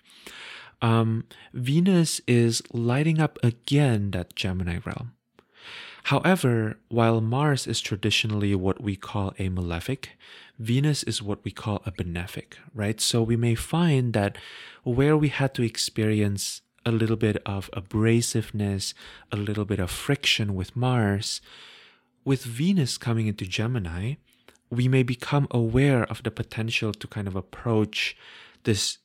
Um, 0.81 1.25
Venus 1.53 2.21
is 2.27 2.63
lighting 2.71 3.19
up 3.19 3.37
again 3.43 4.11
that 4.11 4.35
Gemini 4.35 4.79
realm. 4.85 5.13
However, 6.03 6.77
while 6.87 7.21
Mars 7.21 7.67
is 7.67 7.81
traditionally 7.81 8.55
what 8.55 8.81
we 8.81 8.95
call 8.95 9.33
a 9.37 9.49
malefic, 9.49 10.17
Venus 10.59 11.03
is 11.03 11.21
what 11.21 11.43
we 11.45 11.51
call 11.51 11.81
a 11.85 11.91
benefic, 11.91 12.55
right? 12.73 12.99
So 12.99 13.23
we 13.23 13.37
may 13.37 13.55
find 13.55 14.13
that 14.13 14.37
where 14.83 15.15
we 15.15 15.29
had 15.29 15.53
to 15.55 15.63
experience 15.63 16.61
a 16.85 16.91
little 16.91 17.15
bit 17.15 17.41
of 17.45 17.69
abrasiveness, 17.71 18.93
a 19.31 19.37
little 19.37 19.65
bit 19.65 19.79
of 19.79 19.89
friction 19.89 20.55
with 20.55 20.75
Mars, 20.75 21.41
with 22.25 22.43
Venus 22.43 22.97
coming 22.97 23.27
into 23.27 23.45
Gemini, 23.45 24.15
we 24.69 24.87
may 24.87 25.03
become 25.03 25.47
aware 25.51 26.03
of 26.03 26.23
the 26.23 26.31
potential 26.31 26.91
to 26.93 27.07
kind 27.07 27.27
of 27.27 27.35
approach 27.35 28.15
this 28.63 28.97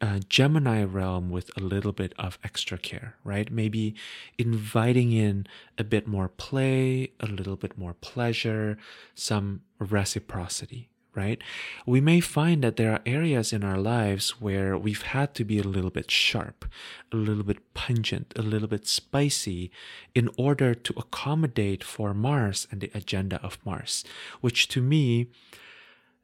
uh, 0.00 0.20
Gemini 0.28 0.84
realm 0.84 1.30
with 1.30 1.50
a 1.56 1.60
little 1.60 1.92
bit 1.92 2.14
of 2.18 2.38
extra 2.44 2.78
care, 2.78 3.16
right? 3.24 3.50
Maybe 3.50 3.94
inviting 4.38 5.12
in 5.12 5.46
a 5.76 5.84
bit 5.84 6.06
more 6.06 6.28
play, 6.28 7.12
a 7.20 7.26
little 7.26 7.56
bit 7.56 7.76
more 7.76 7.94
pleasure, 7.94 8.78
some 9.14 9.62
reciprocity, 9.78 10.88
right? 11.14 11.42
We 11.84 12.00
may 12.00 12.20
find 12.20 12.62
that 12.62 12.76
there 12.76 12.92
are 12.92 13.00
areas 13.04 13.52
in 13.52 13.64
our 13.64 13.78
lives 13.78 14.40
where 14.40 14.78
we've 14.78 15.02
had 15.02 15.34
to 15.34 15.44
be 15.44 15.58
a 15.58 15.64
little 15.64 15.90
bit 15.90 16.10
sharp, 16.10 16.66
a 17.10 17.16
little 17.16 17.42
bit 17.42 17.74
pungent, 17.74 18.32
a 18.36 18.42
little 18.42 18.68
bit 18.68 18.86
spicy 18.86 19.72
in 20.14 20.30
order 20.36 20.74
to 20.74 20.94
accommodate 20.96 21.82
for 21.82 22.14
Mars 22.14 22.68
and 22.70 22.80
the 22.80 22.92
agenda 22.94 23.40
of 23.42 23.58
Mars, 23.64 24.04
which 24.40 24.68
to 24.68 24.80
me, 24.80 25.26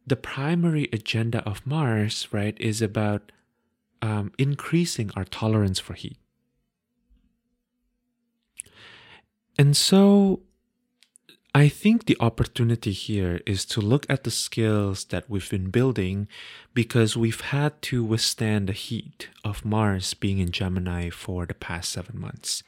the 0.06 0.16
primary 0.16 0.88
agenda 0.92 1.42
of 1.48 1.66
Mars, 1.66 2.28
right, 2.30 2.56
is 2.60 2.82
about 2.82 3.32
um, 4.04 4.30
increasing 4.36 5.10
our 5.16 5.24
tolerance 5.24 5.78
for 5.80 5.94
heat. 5.94 6.18
And 9.56 9.74
so 9.74 10.42
I 11.56 11.68
think 11.68 12.06
the 12.06 12.16
opportunity 12.18 12.90
here 12.90 13.40
is 13.46 13.64
to 13.66 13.80
look 13.80 14.06
at 14.10 14.24
the 14.24 14.30
skills 14.32 15.04
that 15.04 15.30
we've 15.30 15.48
been 15.48 15.70
building 15.70 16.26
because 16.74 17.16
we've 17.16 17.42
had 17.42 17.80
to 17.82 18.02
withstand 18.02 18.68
the 18.68 18.72
heat 18.72 19.28
of 19.44 19.64
Mars 19.64 20.14
being 20.14 20.40
in 20.40 20.50
Gemini 20.50 21.10
for 21.10 21.46
the 21.46 21.54
past 21.54 21.92
seven 21.92 22.20
months. 22.20 22.64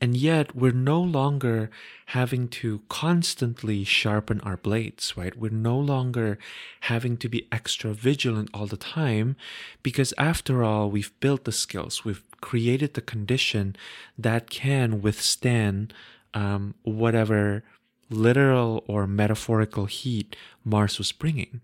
And 0.00 0.16
yet 0.16 0.56
we're 0.56 0.72
no 0.72 0.98
longer 0.98 1.68
having 2.06 2.48
to 2.48 2.80
constantly 2.88 3.84
sharpen 3.84 4.40
our 4.40 4.56
blades, 4.56 5.14
right? 5.14 5.36
We're 5.36 5.50
no 5.50 5.78
longer 5.78 6.38
having 6.80 7.18
to 7.18 7.28
be 7.28 7.46
extra 7.52 7.92
vigilant 7.92 8.48
all 8.54 8.66
the 8.66 8.78
time 8.78 9.36
because 9.82 10.14
after 10.16 10.64
all, 10.64 10.90
we've 10.90 11.12
built 11.20 11.44
the 11.44 11.52
skills, 11.52 12.02
we've 12.02 12.24
created 12.40 12.94
the 12.94 13.02
condition 13.02 13.76
that 14.16 14.48
can 14.48 15.02
withstand 15.02 15.92
um, 16.32 16.74
whatever 16.82 17.62
literal 18.12 18.84
or 18.86 19.06
metaphorical 19.06 19.86
heat 19.86 20.36
Mars 20.64 20.98
was 20.98 21.12
bringing. 21.12 21.60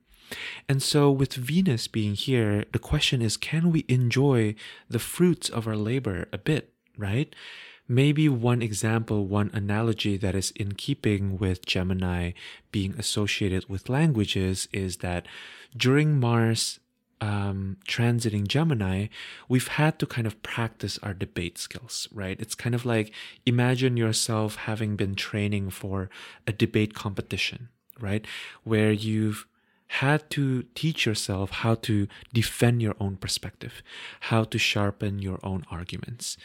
And 0.69 0.83
so, 0.83 1.11
with 1.11 1.33
Venus 1.35 1.89
being 1.89 2.15
here, 2.15 2.65
the 2.73 2.79
question 2.79 3.23
is 3.23 3.37
can 3.37 3.71
we 3.71 3.85
enjoy 3.89 4.55
the 4.89 4.99
fruits 4.99 5.49
of 5.49 5.67
our 5.67 5.77
labor 5.77 6.29
a 6.33 6.39
bit, 6.39 6.75
right? 6.97 7.35
Maybe 7.91 8.29
one 8.29 8.61
example, 8.61 9.27
one 9.27 9.51
analogy 9.55 10.19
that 10.19 10.35
is 10.35 10.51
in 10.51 10.73
keeping 10.73 11.39
with 11.39 11.65
Gemini 11.65 12.33
being 12.71 12.95
associated 12.99 13.67
with 13.71 13.89
languages 13.89 14.69
is 14.73 14.99
that 14.99 15.27
during 15.75 16.21
Mars 16.21 16.81
um, 17.21 17.77
transiting 17.87 18.47
Gemini, 18.47 19.07
we've 19.49 19.69
had 19.69 19.99
to 19.99 20.07
kind 20.07 20.27
of 20.27 20.43
practice 20.43 20.99
our 21.03 21.15
debate 21.15 21.59
skills, 21.59 22.09
right? 22.13 22.41
It's 22.41 22.55
kind 22.55 22.75
of 22.75 22.85
like 22.85 23.13
imagine 23.45 23.97
yourself 23.97 24.57
having 24.57 24.97
been 24.97 25.15
training 25.15 25.71
for 25.71 26.11
a 26.47 26.53
debate 26.53 26.95
competition, 26.95 27.69
right? 28.01 28.25
Where 28.65 28.93
you've 28.93 29.47
had 29.89 30.29
to 30.31 30.65
teach 30.75 31.07
yourself 31.07 31.51
how 31.51 31.75
to 31.75 32.07
defend 32.33 32.83
your 32.83 32.95
own 33.01 33.17
perspective, 33.17 33.83
how 34.21 34.45
to 34.45 34.59
sharpen 34.59 35.19
your 35.19 35.41
own 35.43 35.65
arguments. 35.71 36.37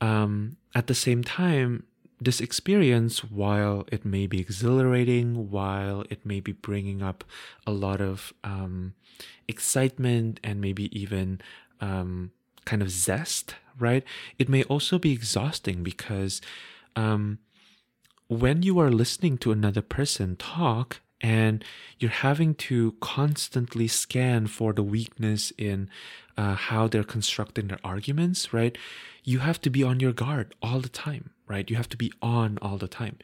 Um, 0.00 0.56
at 0.74 0.86
the 0.86 0.94
same 0.94 1.22
time, 1.22 1.84
this 2.24 2.40
experience, 2.40 3.24
while 3.24 3.86
it 3.90 4.04
may 4.04 4.26
be 4.26 4.40
exhilarating, 4.40 5.50
while 5.50 6.04
it 6.10 6.24
may 6.24 6.40
be 6.40 6.52
bringing 6.52 7.02
up 7.02 7.24
a 7.66 7.72
lot 7.72 8.00
of 8.00 8.32
um, 8.44 8.94
excitement 9.48 10.40
and 10.42 10.60
maybe 10.60 10.88
even 10.98 11.40
um, 11.80 12.30
kind 12.64 12.82
of 12.82 12.90
zest, 12.90 13.56
right? 13.78 14.04
It 14.38 14.48
may 14.48 14.62
also 14.64 14.98
be 14.98 15.12
exhausting 15.12 15.82
because 15.82 16.40
um, 16.96 17.38
when 18.28 18.62
you 18.62 18.78
are 18.78 18.90
listening 18.90 19.38
to 19.38 19.52
another 19.52 19.82
person 19.82 20.36
talk 20.36 21.00
and 21.22 21.64
you're 21.98 22.10
having 22.10 22.54
to 22.56 22.96
constantly 23.00 23.86
scan 23.86 24.48
for 24.48 24.72
the 24.72 24.82
weakness 24.82 25.52
in 25.56 25.88
uh, 26.36 26.54
how 26.54 26.88
they're 26.88 27.04
constructing 27.04 27.68
their 27.68 27.78
arguments, 27.84 28.52
right? 28.52 28.76
You 29.22 29.38
have 29.38 29.60
to 29.60 29.70
be 29.70 29.84
on 29.84 30.00
your 30.00 30.12
guard 30.12 30.54
all 30.60 30.80
the 30.80 30.88
time, 30.88 31.30
right? 31.46 31.68
You 31.70 31.76
have 31.76 31.88
to 31.90 31.96
be 31.96 32.12
on 32.20 32.58
all 32.60 32.76
the 32.76 32.88
time. 32.88 33.18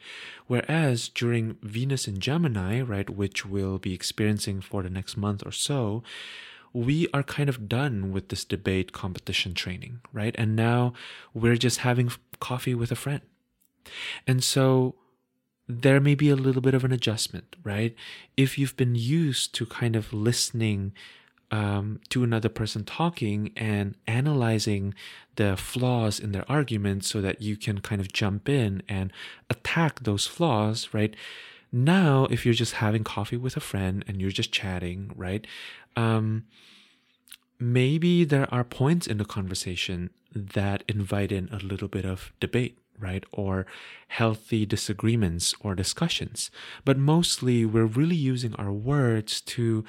Whereas 0.47 1.09
during 1.09 1.57
Venus 1.63 2.07
in 2.07 2.21
Gemini, 2.21 2.81
right, 2.81 3.11
which 3.11 3.45
we'll 3.45 3.79
be 3.79 3.95
experiencing 3.95 4.61
for 4.61 4.83
the 4.83 4.91
next 4.91 5.17
month 5.17 5.45
or 5.45 5.53
so, 5.53 6.05
we 6.73 7.09
are 7.13 7.23
kind 7.23 7.49
of 7.49 7.69
done 7.69 8.13
with 8.13 8.29
this 8.29 8.45
debate 8.45 8.93
competition 8.93 9.55
training, 9.55 10.01
right? 10.13 10.35
And 10.39 10.55
now 10.55 10.93
we're 11.35 11.57
just 11.57 11.79
having 11.81 12.13
coffee 12.39 12.75
with 12.75 12.93
a 12.93 12.97
friend. 12.97 13.23
And 14.27 14.45
so 14.45 14.95
there 15.69 16.01
may 16.01 16.15
be 16.15 16.31
a 16.31 16.37
little 16.37 16.63
bit 16.63 16.75
of 16.75 16.85
an 16.85 16.93
adjustment, 16.93 17.57
right? 17.63 17.95
If 18.37 18.59
you've 18.59 18.77
been 18.77 18.95
used 18.95 19.55
to 19.57 19.67
kind 19.67 19.97
of 19.97 20.13
listening 20.13 20.93
um, 21.51 22.01
to 22.11 22.25
another 22.25 22.49
person 22.49 22.85
talking 22.85 23.53
and 23.57 23.95
analyzing 24.07 24.95
the 25.37 25.57
flaws 25.57 26.19
in 26.19 26.33
their 26.33 26.51
argument 26.51 27.05
so 27.05 27.21
that 27.21 27.41
you 27.41 27.57
can 27.57 27.81
kind 27.81 28.01
of 28.01 28.13
jump 28.13 28.49
in 28.49 28.83
and 28.89 29.13
attack 29.49 30.01
those 30.01 30.27
flaws, 30.27 30.89
right? 30.93 31.15
Now, 31.71 32.27
if 32.31 32.45
you're 32.45 32.55
just 32.55 32.75
having 32.75 33.05
coffee 33.05 33.37
with 33.37 33.57
a 33.57 33.61
friend 33.61 34.05
and 34.09 34.21
you're 34.21 34.31
just 34.31 34.53
chatting, 34.53 35.13
right? 35.15 35.47
Um, 35.97 36.45
maybe 37.59 38.25
there 38.25 38.53
are 38.53 38.65
points 38.65 39.07
in 39.07 39.19
the 39.19 39.25
conversation 39.25 40.11
that 40.35 40.83
invite 40.89 41.33
in 41.33 41.49
a 41.51 41.59
little 41.59 41.89
bit 41.89 42.05
of 42.05 42.33
debate, 42.41 42.79
right? 43.01 43.25
Or 43.33 43.67
healthy 44.09 44.67
disagreements 44.67 45.55
or 45.61 45.75
discussions. 45.75 46.51
But 46.85 46.99
mostly 46.99 47.65
we're 47.65 47.85
really 47.85 48.17
using 48.17 48.55
our 48.55 48.73
words 48.73 49.41
to 49.43 49.85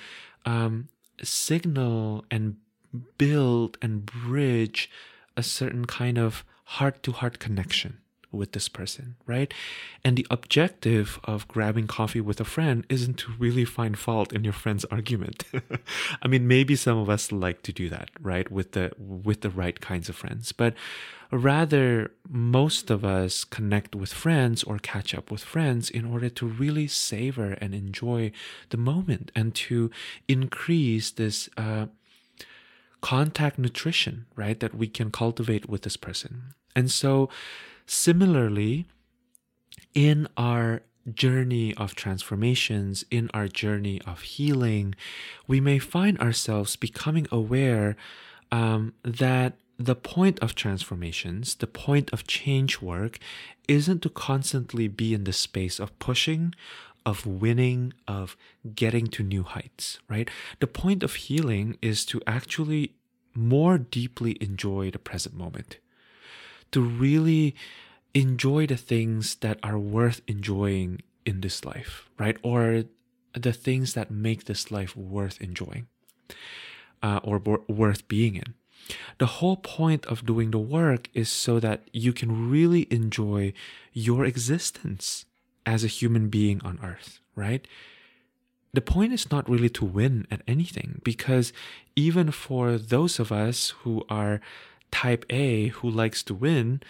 um, 0.45 0.89
signal 1.21 2.25
and 2.31 2.57
build 3.17 3.77
and 3.81 4.05
bridge 4.05 4.89
a 5.37 5.43
certain 5.43 5.85
kind 5.85 6.17
of 6.17 6.43
heart 6.65 7.03
to 7.03 7.11
heart 7.11 7.39
connection 7.39 7.99
with 8.31 8.51
this 8.51 8.69
person, 8.69 9.15
right? 9.25 9.53
And 10.03 10.15
the 10.15 10.27
objective 10.29 11.19
of 11.23 11.47
grabbing 11.47 11.87
coffee 11.87 12.21
with 12.21 12.39
a 12.39 12.45
friend 12.45 12.85
isn't 12.89 13.17
to 13.19 13.31
really 13.39 13.65
find 13.65 13.97
fault 13.97 14.31
in 14.33 14.43
your 14.43 14.53
friend's 14.53 14.85
argument. 14.85 15.43
I 16.21 16.27
mean, 16.27 16.47
maybe 16.47 16.75
some 16.75 16.97
of 16.97 17.09
us 17.09 17.31
like 17.31 17.63
to 17.63 17.73
do 17.73 17.89
that, 17.89 18.09
right? 18.21 18.49
With 18.51 18.73
the 18.73 18.91
with 18.97 19.41
the 19.41 19.49
right 19.49 19.79
kinds 19.79 20.09
of 20.09 20.15
friends. 20.15 20.51
But 20.51 20.75
rather 21.31 22.11
most 22.27 22.89
of 22.89 23.05
us 23.05 23.43
connect 23.43 23.95
with 23.95 24.11
friends 24.11 24.63
or 24.63 24.79
catch 24.79 25.13
up 25.13 25.31
with 25.31 25.43
friends 25.43 25.89
in 25.89 26.05
order 26.05 26.29
to 26.29 26.45
really 26.45 26.87
savor 26.87 27.53
and 27.61 27.73
enjoy 27.75 28.31
the 28.69 28.77
moment 28.77 29.31
and 29.35 29.53
to 29.53 29.91
increase 30.27 31.11
this 31.11 31.49
uh, 31.57 31.87
contact 33.01 33.57
nutrition, 33.57 34.25
right? 34.35 34.59
That 34.59 34.75
we 34.75 34.87
can 34.87 35.11
cultivate 35.11 35.69
with 35.69 35.83
this 35.83 35.97
person. 35.97 36.53
And 36.75 36.91
so 36.91 37.29
Similarly, 37.91 38.85
in 39.95 40.27
our 40.37 40.83
journey 41.11 41.73
of 41.73 41.95
transformations, 41.95 43.03
in 43.09 43.31
our 43.33 43.47
journey 43.47 43.99
of 44.05 44.21
healing, 44.21 44.93
we 45.47 45.59
may 45.59 45.79
find 45.79 46.19
ourselves 46.19 46.75
becoming 46.75 47.25
aware 47.31 47.97
um, 48.51 48.93
that 49.01 49.53
the 49.79 49.95
point 49.95 50.37
of 50.37 50.53
transformations, 50.53 51.55
the 51.55 51.65
point 51.65 52.11
of 52.13 52.27
change 52.27 52.79
work, 52.79 53.17
isn't 53.67 54.03
to 54.03 54.09
constantly 54.09 54.87
be 54.87 55.15
in 55.15 55.23
the 55.23 55.33
space 55.33 55.79
of 55.79 55.97
pushing, 55.97 56.53
of 57.07 57.25
winning, 57.25 57.93
of 58.07 58.37
getting 58.75 59.07
to 59.07 59.23
new 59.23 59.41
heights, 59.41 59.97
right? 60.07 60.29
The 60.59 60.67
point 60.67 61.01
of 61.01 61.15
healing 61.15 61.75
is 61.81 62.05
to 62.05 62.21
actually 62.27 62.93
more 63.33 63.79
deeply 63.79 64.37
enjoy 64.39 64.91
the 64.91 64.99
present 64.99 65.33
moment 65.35 65.79
to 66.71 66.81
really 66.81 67.55
enjoy 68.13 68.67
the 68.67 68.77
things 68.77 69.35
that 69.35 69.59
are 69.63 69.77
worth 69.77 70.21
enjoying 70.27 71.01
in 71.25 71.41
this 71.41 71.63
life, 71.63 72.09
right? 72.17 72.37
Or 72.43 72.83
the 73.33 73.53
things 73.53 73.93
that 73.93 74.09
make 74.11 74.45
this 74.45 74.71
life 74.71 74.95
worth 74.95 75.39
enjoying 75.41 75.87
uh, 77.03 77.19
or 77.23 77.39
b- 77.39 77.57
worth 77.67 78.07
being 78.07 78.35
in. 78.35 78.55
The 79.19 79.37
whole 79.37 79.57
point 79.57 80.05
of 80.07 80.25
doing 80.25 80.51
the 80.51 80.59
work 80.59 81.09
is 81.13 81.29
so 81.29 81.59
that 81.59 81.87
you 81.93 82.11
can 82.11 82.49
really 82.49 82.87
enjoy 82.89 83.53
your 83.93 84.25
existence 84.25 85.25
as 85.65 85.83
a 85.83 85.87
human 85.87 86.29
being 86.29 86.61
on 86.63 86.79
earth, 86.81 87.19
right? 87.35 87.67
The 88.73 88.81
point 88.81 89.13
is 89.13 89.31
not 89.31 89.49
really 89.49 89.69
to 89.69 89.85
win 89.85 90.27
at 90.31 90.41
anything 90.47 91.01
because 91.03 91.53
even 91.95 92.31
for 92.31 92.77
those 92.77 93.19
of 93.19 93.31
us 93.31 93.69
who 93.81 94.05
are 94.09 94.41
type 94.91 95.25
A 95.29 95.67
who 95.67 95.89
likes 95.89 96.23
to 96.23 96.33
win, 96.33 96.81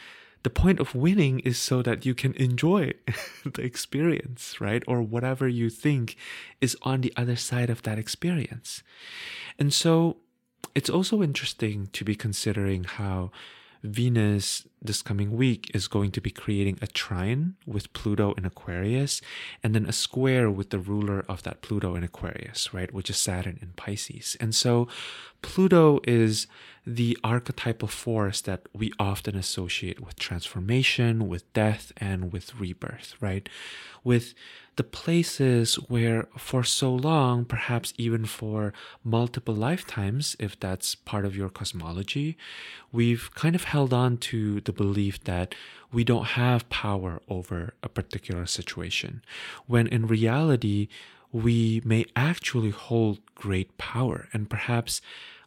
the 0.43 0.49
point 0.49 0.79
of 0.79 0.95
winning 0.95 1.39
is 1.39 1.57
so 1.57 1.81
that 1.81 2.05
you 2.05 2.15
can 2.15 2.33
enjoy 2.33 2.93
the 3.45 3.61
experience, 3.61 4.61
right? 4.61 4.83
Or 4.87 5.01
whatever 5.01 5.47
you 5.47 5.69
think 5.69 6.15
is 6.61 6.77
on 6.83 7.01
the 7.01 7.13
other 7.17 7.35
side 7.35 7.69
of 7.69 7.83
that 7.83 7.99
experience. 7.99 8.81
And 9.57 9.73
so 9.73 10.17
it's 10.75 10.89
also 10.89 11.21
interesting 11.21 11.89
to 11.93 12.05
be 12.05 12.15
considering 12.15 12.85
how 12.85 13.31
Venus 13.83 14.67
this 14.81 15.01
coming 15.01 15.35
week 15.35 15.71
is 15.73 15.87
going 15.87 16.11
to 16.11 16.21
be 16.21 16.31
creating 16.31 16.77
a 16.81 16.87
trine 16.87 17.55
with 17.65 17.91
Pluto 17.93 18.33
in 18.33 18.45
Aquarius 18.45 19.21
and 19.63 19.73
then 19.73 19.85
a 19.85 19.93
square 19.93 20.51
with 20.51 20.69
the 20.69 20.79
ruler 20.79 21.25
of 21.29 21.43
that 21.43 21.61
Pluto 21.61 21.95
in 21.95 22.03
Aquarius, 22.03 22.73
right? 22.73 22.93
Which 22.93 23.09
is 23.09 23.17
Saturn 23.17 23.57
in 23.61 23.69
Pisces. 23.77 24.35
And 24.39 24.53
so 24.53 24.87
Pluto 25.41 26.01
is 26.05 26.47
the 26.95 27.17
archetypal 27.23 27.87
force 27.87 28.41
that 28.41 28.67
we 28.73 28.91
often 28.99 29.35
associate 29.35 29.99
with 29.99 30.17
transformation, 30.17 31.27
with 31.27 31.51
death, 31.53 31.91
and 31.97 32.31
with 32.33 32.59
rebirth, 32.59 33.15
right? 33.21 33.47
With 34.03 34.33
the 34.75 34.83
places 34.83 35.75
where 35.75 36.27
for 36.37 36.63
so 36.63 36.93
long, 36.93 37.45
perhaps 37.45 37.93
even 37.97 38.25
for 38.25 38.73
multiple 39.03 39.53
lifetimes, 39.53 40.35
if 40.39 40.59
that's 40.59 40.95
part 40.95 41.25
of 41.25 41.35
your 41.35 41.49
cosmology, 41.49 42.37
we've 42.91 43.29
kind 43.35 43.55
of 43.55 43.65
held 43.65 43.93
on 43.93 44.17
to 44.17 44.61
the 44.61 44.73
belief 44.73 45.23
that 45.25 45.53
we 45.91 46.03
don't 46.03 46.29
have 46.39 46.69
power 46.69 47.21
over 47.27 47.73
a 47.83 47.89
particular 47.89 48.45
situation, 48.45 49.21
when 49.67 49.85
in 49.87 50.07
reality, 50.07 50.87
we 51.31 51.81
may 51.85 52.05
actually 52.15 52.71
hold 52.71 53.19
great 53.35 53.77
power 53.77 54.27
and 54.33 54.49
perhaps 54.49 55.01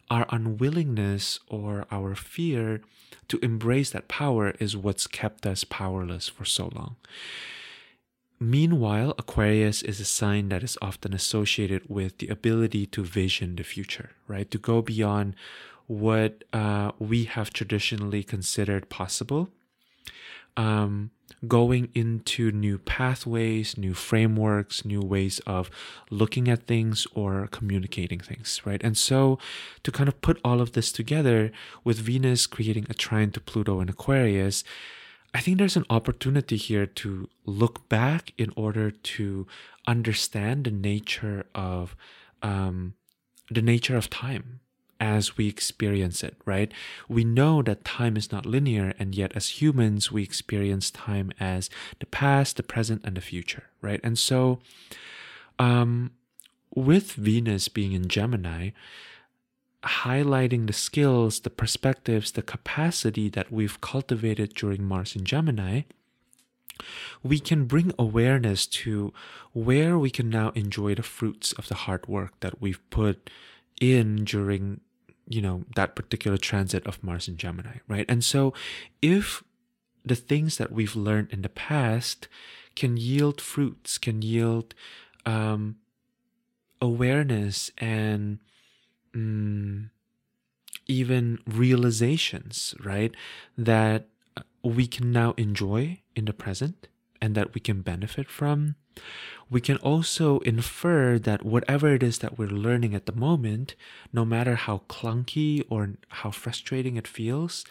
our 0.09 0.25
unwillingness 0.29 1.39
or 1.47 1.85
our 1.91 2.15
fear 2.15 2.81
to 3.27 3.39
embrace 3.39 3.91
that 3.91 4.07
power 4.07 4.53
is 4.59 4.77
what's 4.77 5.07
kept 5.07 5.45
us 5.45 5.63
powerless 5.63 6.27
for 6.27 6.45
so 6.45 6.69
long. 6.73 6.95
Meanwhile, 8.39 9.15
Aquarius 9.17 9.81
is 9.81 9.99
a 10.01 10.05
sign 10.05 10.49
that 10.49 10.63
is 10.63 10.77
often 10.81 11.13
associated 11.13 11.83
with 11.87 12.17
the 12.17 12.27
ability 12.27 12.85
to 12.87 13.03
vision 13.03 13.55
the 13.55 13.63
future, 13.63 14.11
right? 14.27 14.49
To 14.51 14.57
go 14.57 14.81
beyond 14.81 15.35
what 15.87 16.43
uh, 16.51 16.91
we 16.99 17.23
have 17.25 17.53
traditionally 17.53 18.23
considered 18.23 18.89
possible. 18.89 19.49
Um, 20.57 21.11
going 21.47 21.89
into 21.93 22.51
new 22.51 22.77
pathways, 22.77 23.77
new 23.77 23.93
frameworks, 23.93 24.85
new 24.85 25.01
ways 25.01 25.39
of 25.45 25.69
looking 26.09 26.47
at 26.47 26.67
things 26.67 27.05
or 27.13 27.47
communicating 27.51 28.19
things, 28.19 28.61
right? 28.65 28.81
And 28.83 28.97
so 28.97 29.39
to 29.83 29.91
kind 29.91 30.07
of 30.07 30.21
put 30.21 30.39
all 30.43 30.61
of 30.61 30.73
this 30.73 30.91
together 30.91 31.51
with 31.83 31.99
Venus 31.99 32.47
creating 32.47 32.87
a 32.89 32.93
trine 32.93 33.31
to 33.31 33.39
Pluto 33.39 33.79
in 33.79 33.89
Aquarius, 33.89 34.63
I 35.33 35.39
think 35.39 35.57
there's 35.57 35.77
an 35.77 35.85
opportunity 35.89 36.57
here 36.57 36.85
to 36.85 37.27
look 37.45 37.89
back 37.89 38.33
in 38.37 38.53
order 38.55 38.91
to 38.91 39.47
understand 39.87 40.65
the 40.65 40.71
nature 40.71 41.45
of 41.55 41.95
um, 42.41 42.93
the 43.49 43.61
nature 43.61 43.97
of 43.97 44.09
time 44.09 44.59
as 45.03 45.35
we 45.35 45.49
experience 45.49 46.23
it, 46.23 46.37
right? 46.45 46.71
We 47.09 47.25
know 47.25 47.61
that 47.61 47.83
time 47.83 48.15
is 48.15 48.31
not 48.31 48.45
linear, 48.45 48.93
and 48.97 49.13
yet 49.13 49.33
as 49.35 49.61
humans, 49.61 50.13
we 50.13 50.23
experience 50.23 50.89
time 50.89 51.33
as 51.41 51.69
the 51.99 52.05
past, 52.05 52.55
the 52.55 52.63
present, 52.63 53.01
and 53.03 53.17
the 53.17 53.21
future, 53.21 53.63
right? 53.81 53.99
And 54.01 54.17
so, 54.17 54.59
um, 55.59 56.11
with 56.73 57.11
Venus 57.11 57.67
being 57.67 57.91
in 57.91 58.07
Gemini, 58.07 58.69
highlighting 59.83 60.67
the 60.67 60.73
skills, 60.73 61.41
the 61.41 61.49
perspectives, 61.49 62.31
the 62.31 62.41
capacity 62.41 63.27
that 63.27 63.51
we've 63.51 63.81
cultivated 63.81 64.53
during 64.53 64.85
Mars 64.85 65.17
in 65.17 65.25
Gemini, 65.25 65.81
we 67.21 67.41
can 67.41 67.65
bring 67.65 67.91
awareness 67.99 68.65
to 68.65 69.11
where 69.51 69.99
we 69.99 70.09
can 70.09 70.29
now 70.29 70.51
enjoy 70.55 70.95
the 70.95 71.03
fruits 71.03 71.51
of 71.51 71.67
the 71.67 71.75
hard 71.83 72.07
work 72.07 72.39
that 72.39 72.61
we've 72.61 72.89
put 72.89 73.29
in 73.81 74.23
during 74.23 74.79
you 75.27 75.41
know 75.41 75.63
that 75.75 75.95
particular 75.95 76.37
transit 76.37 76.85
of 76.85 77.03
Mars 77.03 77.27
in 77.27 77.37
Gemini, 77.37 77.77
right? 77.87 78.05
And 78.09 78.23
so 78.23 78.53
if 79.01 79.43
the 80.05 80.15
things 80.15 80.57
that 80.57 80.71
we've 80.71 80.95
learned 80.95 81.29
in 81.31 81.41
the 81.41 81.49
past 81.49 82.27
can 82.75 82.97
yield 82.97 83.39
fruits, 83.39 83.97
can 83.97 84.21
yield 84.21 84.73
um, 85.25 85.77
awareness 86.81 87.71
and 87.77 88.39
mm, 89.15 89.89
even 90.87 91.39
realizations, 91.47 92.75
right? 92.83 93.15
That 93.57 94.07
we 94.63 94.87
can 94.87 95.11
now 95.11 95.33
enjoy 95.37 95.99
in 96.15 96.25
the 96.25 96.33
present 96.33 96.87
and 97.23 97.35
that 97.35 97.53
we 97.53 97.61
can 97.61 97.81
benefit 97.81 98.29
from. 98.29 98.75
We 99.49 99.61
can 99.61 99.77
also 99.77 100.39
infer 100.39 101.17
that 101.19 101.45
whatever 101.45 101.93
it 101.93 102.03
is 102.03 102.17
that 102.19 102.37
we're 102.37 102.49
learning 102.67 102.93
at 102.93 103.05
the 103.05 103.15
moment, 103.15 103.75
no 104.11 104.25
matter 104.25 104.55
how 104.55 104.81
clunky 104.89 105.63
or 105.69 105.91
how 106.09 106.31
frustrating 106.31 106.97
it 106.97 107.07
feels, 107.07 107.63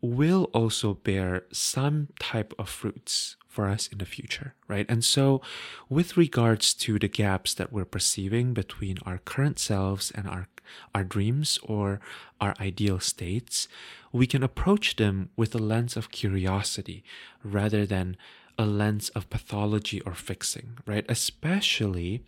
will 0.00 0.44
also 0.52 0.94
bear 0.94 1.42
some 1.50 2.08
type 2.20 2.54
of 2.60 2.68
fruits 2.68 3.34
for 3.48 3.66
us 3.66 3.88
in 3.88 3.98
the 3.98 4.04
future, 4.04 4.54
right? 4.68 4.86
And 4.88 5.02
so, 5.02 5.42
with 5.88 6.16
regards 6.16 6.72
to 6.74 6.96
the 6.96 7.08
gaps 7.08 7.54
that 7.54 7.72
we're 7.72 7.92
perceiving 7.96 8.54
between 8.54 8.98
our 9.04 9.18
current 9.18 9.58
selves 9.58 10.12
and 10.12 10.28
our 10.28 10.46
our 10.94 11.04
dreams 11.04 11.60
or 11.62 12.00
our 12.40 12.54
ideal 12.60 12.98
states, 12.98 13.68
we 14.12 14.26
can 14.26 14.42
approach 14.42 14.96
them 14.96 15.30
with 15.36 15.54
a 15.54 15.58
lens 15.58 15.96
of 15.96 16.10
curiosity 16.10 17.04
rather 17.44 17.86
than 17.86 18.16
a 18.58 18.66
lens 18.66 19.08
of 19.10 19.28
pathology 19.30 20.00
or 20.02 20.14
fixing, 20.14 20.78
right? 20.86 21.04
Especially 21.08 22.22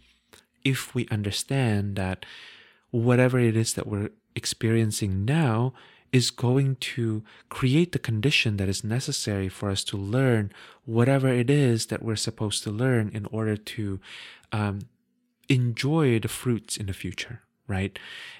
if 0.65 0.95
we 0.95 1.09
understand 1.11 1.97
that 1.97 2.27
whatever 2.91 3.39
it 3.39 3.57
is 3.57 3.75
that 3.75 3.87
we're 3.87 4.11
experiencing 4.35 5.25
now 5.25 5.73
is 6.13 6.31
going 6.31 6.77
to 6.77 7.23
create 7.49 7.93
the 7.93 7.99
condition 7.99 8.57
that 8.57 8.69
is 8.69 8.83
necessary 8.83 9.49
for 9.49 9.71
us 9.71 9.85
to 9.85 9.97
learn 9.97 10.51
whatever 10.87 11.29
it 11.29 11.51
is 11.51 11.87
that 11.87 12.03
we're 12.03 12.17
supposed 12.17 12.63
to 12.63 12.71
learn 12.71 13.11
in 13.13 13.27
order 13.27 13.57
to 13.57 14.01
um, 14.53 14.81
enjoy 15.49 16.19
the 16.19 16.29
fruits 16.29 16.77
in 16.77 16.87
the 16.87 16.95
future, 16.95 17.43
right? 17.67 17.99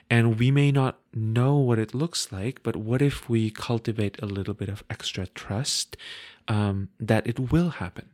And 0.09 0.39
we 0.39 0.51
may 0.51 0.73
not 0.73 0.99
know 1.15 1.57
what 1.57 1.79
it 1.79 1.95
looks 1.95 2.33
like, 2.33 2.63
but 2.63 2.77
what 2.77 3.03
if 3.03 3.29
we 3.29 3.51
cultivate 3.51 4.21
a 4.23 4.27
little 4.27 4.55
bit 4.55 4.71
of 4.71 4.83
extra 4.89 5.27
trust 5.27 5.97
um, 6.49 6.89
that 6.99 7.27
it 7.27 7.53
will 7.53 7.71
happen, 7.71 8.11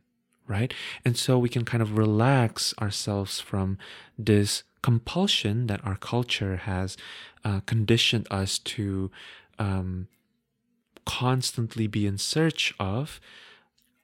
right? 0.47 0.75
And 1.05 1.17
so 1.17 1.39
we 1.39 1.49
can 1.49 1.65
kind 1.65 1.83
of 1.83 1.97
relax 1.97 2.75
ourselves 2.81 3.41
from 3.41 3.79
this 4.19 4.65
compulsion 4.83 5.67
that 5.69 5.85
our 5.85 5.97
culture 5.97 6.57
has 6.57 6.97
uh, 7.45 7.61
conditioned 7.61 8.27
us 8.31 8.59
to 8.59 9.11
um, 9.59 10.09
constantly 11.07 11.87
be 11.87 12.07
in 12.07 12.19
search 12.19 12.75
of 12.79 13.21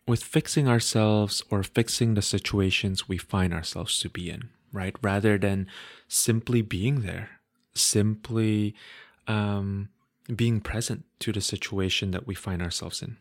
with 0.07 0.23
fixing 0.25 0.67
ourselves 0.67 1.43
or 1.51 1.63
fixing 1.63 2.15
the 2.15 2.23
situations 2.23 3.09
we 3.09 3.19
find 3.19 3.53
ourselves 3.53 4.01
to 4.01 4.09
be 4.09 4.31
in, 4.31 4.49
right? 4.73 4.97
Rather 5.03 5.39
than 5.39 5.67
simply 6.09 6.63
being 6.63 7.03
there, 7.03 7.41
simply 7.75 8.75
um, 9.27 9.89
being 10.35 10.61
present 10.61 11.05
to 11.21 11.33
the 11.33 11.41
situation 11.41 12.11
that 12.11 12.27
we 12.27 12.35
find 12.35 12.63
ourselves 12.63 13.03
in. 13.03 13.17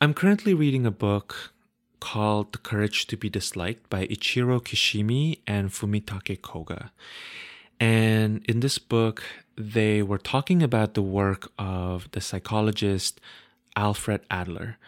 I'm 0.00 0.14
currently 0.14 0.54
reading 0.54 0.84
a 0.86 0.90
book 0.90 1.52
called 2.00 2.52
The 2.52 2.58
Courage 2.58 3.06
to 3.06 3.16
be 3.16 3.30
Disliked 3.30 3.88
by 3.88 4.06
Ichiro 4.06 4.60
Kishimi 4.60 5.38
and 5.46 5.70
Fumitake 5.70 6.42
Koga. 6.42 6.90
And 7.78 8.44
in 8.48 8.60
this 8.60 8.78
book, 8.78 9.22
they 9.56 10.02
were 10.02 10.18
talking 10.18 10.62
about 10.62 10.94
the 10.94 11.02
work 11.02 11.52
of 11.58 12.10
the 12.12 12.20
psychologist 12.20 13.20
Alfred 13.76 14.22
Adler. 14.30 14.78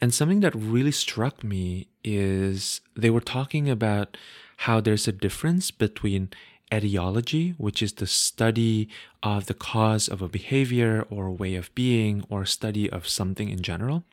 And 0.00 0.12
something 0.12 0.40
that 0.40 0.54
really 0.54 0.92
struck 0.92 1.44
me 1.44 1.88
is 2.02 2.80
they 2.96 3.10
were 3.10 3.20
talking 3.20 3.70
about 3.70 4.16
how 4.58 4.80
there's 4.80 5.08
a 5.08 5.12
difference 5.12 5.70
between 5.70 6.30
etiology, 6.72 7.54
which 7.58 7.82
is 7.82 7.94
the 7.94 8.06
study 8.06 8.88
of 9.22 9.46
the 9.46 9.54
cause 9.54 10.08
of 10.08 10.22
a 10.22 10.28
behavior 10.28 11.06
or 11.10 11.26
a 11.26 11.32
way 11.32 11.54
of 11.54 11.74
being 11.74 12.24
or 12.28 12.44
study 12.44 12.90
of 12.90 13.08
something 13.08 13.48
in 13.48 13.62
general, 13.62 14.04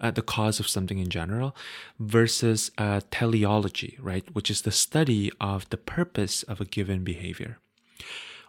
uh, 0.00 0.10
the 0.10 0.22
cause 0.22 0.60
of 0.60 0.68
something 0.68 0.98
in 0.98 1.08
general, 1.08 1.54
versus 1.98 2.70
uh, 2.78 3.00
teleology, 3.10 3.98
right, 4.00 4.24
which 4.34 4.50
is 4.50 4.62
the 4.62 4.72
study 4.72 5.30
of 5.40 5.68
the 5.70 5.76
purpose 5.76 6.42
of 6.44 6.60
a 6.60 6.64
given 6.64 7.04
behavior 7.04 7.58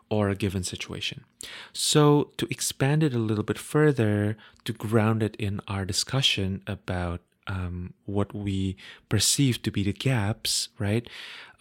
or 0.09 0.29
a 0.29 0.35
given 0.35 0.63
situation. 0.63 1.25
So, 1.73 2.31
to 2.37 2.47
expand 2.49 3.03
it 3.03 3.13
a 3.13 3.19
little 3.19 3.43
bit 3.43 3.57
further, 3.57 4.37
to 4.63 4.73
ground 4.73 5.21
it 5.21 5.35
in 5.35 5.59
our 5.67 5.83
discussion 5.83 6.61
about 6.65 7.21
um, 7.47 7.93
what 8.05 8.33
we 8.33 8.77
perceive 9.09 9.61
to 9.63 9.71
be 9.71 9.83
the 9.83 9.93
gaps, 9.93 10.69
right? 10.77 11.09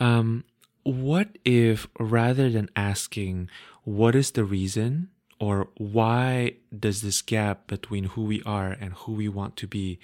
Um, 0.01 0.45
what 0.87 1.39
if 1.45 1.89
rather 1.99 2.49
than 2.49 2.71
asking, 2.77 3.51
what 3.83 4.15
is 4.15 4.31
the 4.31 4.45
reason 4.45 5.09
or 5.41 5.69
why 5.77 6.55
does 6.79 7.03
this 7.03 7.23
gap 7.23 7.67
between 7.67 8.05
who 8.05 8.23
we 8.23 8.41
are 8.47 8.71
and 8.71 8.95
who 8.95 9.13
we 9.13 9.29
want 9.29 9.57
to 9.57 9.67
be, 9.67 9.99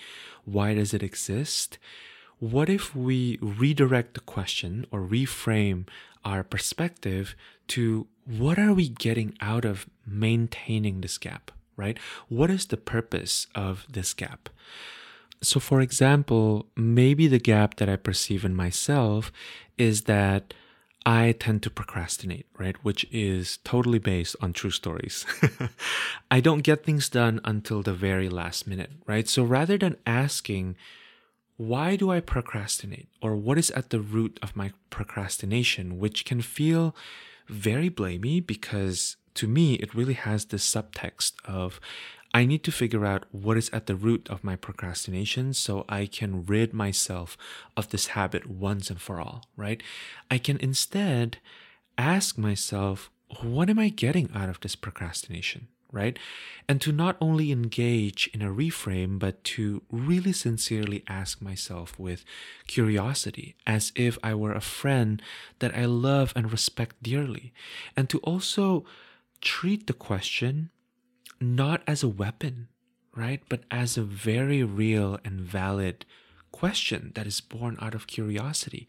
why 0.45 0.75
does 0.75 0.93
it 0.93 1.03
exist? 1.03 1.79
What 2.41 2.69
if 2.69 2.97
we 2.97 3.39
redirect 3.41 4.15
the 4.15 4.21
question 4.21 4.85
or 4.91 5.01
reframe 5.01 5.87
our 6.25 6.43
perspective 6.43 7.37
to 7.69 8.09
what 8.25 8.59
are 8.59 8.73
we 8.73 8.89
getting 8.89 9.37
out 9.41 9.65
of 9.65 9.87
maintaining 10.05 11.01
this 11.01 11.17
gap, 11.17 11.53
right? 11.77 11.97
What 12.29 12.51
is 12.51 12.67
the 12.67 12.77
purpose 12.77 13.47
of 13.55 13.87
this 13.89 14.13
gap? 14.15 14.49
So, 15.43 15.59
for 15.59 15.81
example, 15.81 16.67
maybe 16.77 17.27
the 17.27 17.41
gap 17.41 17.77
that 17.77 17.89
I 17.89 17.97
perceive 17.97 18.45
in 18.45 18.55
myself 18.55 19.33
is 19.79 20.03
that 20.03 20.55
I 21.05 21.33
tend 21.33 21.63
to 21.65 21.71
procrastinate, 21.71 22.47
right? 22.59 22.77
Which 22.85 23.07
is 23.11 23.59
totally 23.65 23.99
based 23.99 24.37
on 24.41 24.53
true 24.53 24.71
stories. 24.71 25.27
I 26.31 26.41
don't 26.41 26.63
get 26.63 26.85
things 26.85 27.09
done 27.09 27.41
until 27.45 27.83
the 27.83 27.93
very 27.93 28.29
last 28.29 28.67
minute, 28.67 28.91
right? 29.07 29.29
So 29.29 29.43
rather 29.43 29.77
than 29.77 29.97
asking, 30.07 30.77
why 31.57 31.97
do 31.97 32.11
I 32.11 32.21
procrastinate? 32.21 33.09
Or 33.21 33.35
what 33.35 33.59
is 33.59 33.71
at 33.73 33.91
the 33.91 34.01
root 34.01 34.39
of 34.43 34.55
my 34.55 34.73
procrastination, 34.91 35.99
which 35.99 36.25
can 36.25 36.41
feel 36.41 36.95
very 37.49 37.91
blamey 37.91 38.45
because 38.45 39.17
to 39.35 39.49
me, 39.49 39.75
it 39.75 39.95
really 39.95 40.15
has 40.15 40.47
this 40.47 40.69
subtext 40.69 41.33
of 41.45 41.81
I 42.35 42.47
need 42.47 42.65
to 42.65 42.73
figure 42.73 43.05
out 43.05 43.27
what 43.31 43.59
is 43.59 43.69
at 43.71 43.87
the 43.87 43.95
root 43.95 44.29
of 44.31 44.43
my 44.43 44.57
procrastination 44.57 45.53
so 45.53 45.85
I 45.89 46.07
can 46.07 46.45
rid 46.45 46.73
myself 46.73 47.37
of 47.77 47.91
this 47.91 48.09
habit 48.09 48.49
once 48.49 48.89
and 48.89 49.01
for 49.01 49.21
all, 49.21 49.45
right? 49.57 49.83
I 50.31 50.39
can 50.39 50.57
instead 50.59 51.39
ask 51.99 52.39
myself, 52.39 53.11
what 53.43 53.69
am 53.69 53.79
I 53.79 53.91
getting 53.91 54.31
out 54.35 54.49
of 54.49 54.61
this 54.61 54.77
procrastination? 54.77 55.69
right? 55.93 56.19
And 56.69 56.81
to 56.81 56.91
not 56.91 57.17
only 57.21 57.53
engage 57.53 58.29
in 58.33 58.43
a 58.43 58.49
reframe, 58.49 59.19
but 59.19 59.45
to 59.45 59.83
really 59.91 60.33
sincerely 60.33 61.05
ask 61.07 61.41
myself 61.43 61.99
with 61.99 62.25
curiosity, 62.67 63.55
as 63.67 63.93
if 63.95 64.19
I 64.25 64.35
were 64.35 64.55
a 64.55 64.61
friend 64.61 65.23
that 65.59 65.77
I 65.77 65.85
love 65.85 66.33
and 66.35 66.51
respect 66.51 67.03
dearly. 67.03 67.53
And 67.95 68.09
to 68.09 68.19
also 68.21 68.85
treat 69.43 69.87
the 69.87 69.93
question 69.93 70.71
not 71.43 71.83
as 71.87 72.03
a 72.03 72.09
weapon, 72.09 72.69
right? 73.15 73.43
But 73.49 73.65
as 73.71 73.97
a 73.97 74.03
very 74.03 74.63
real 74.63 75.19
and 75.25 75.41
valid 75.41 76.07
question 76.51 77.13
that 77.15 77.27
is 77.27 77.41
born 77.41 77.77
out 77.81 77.95
of 77.95 78.07
curiosity. 78.07 78.89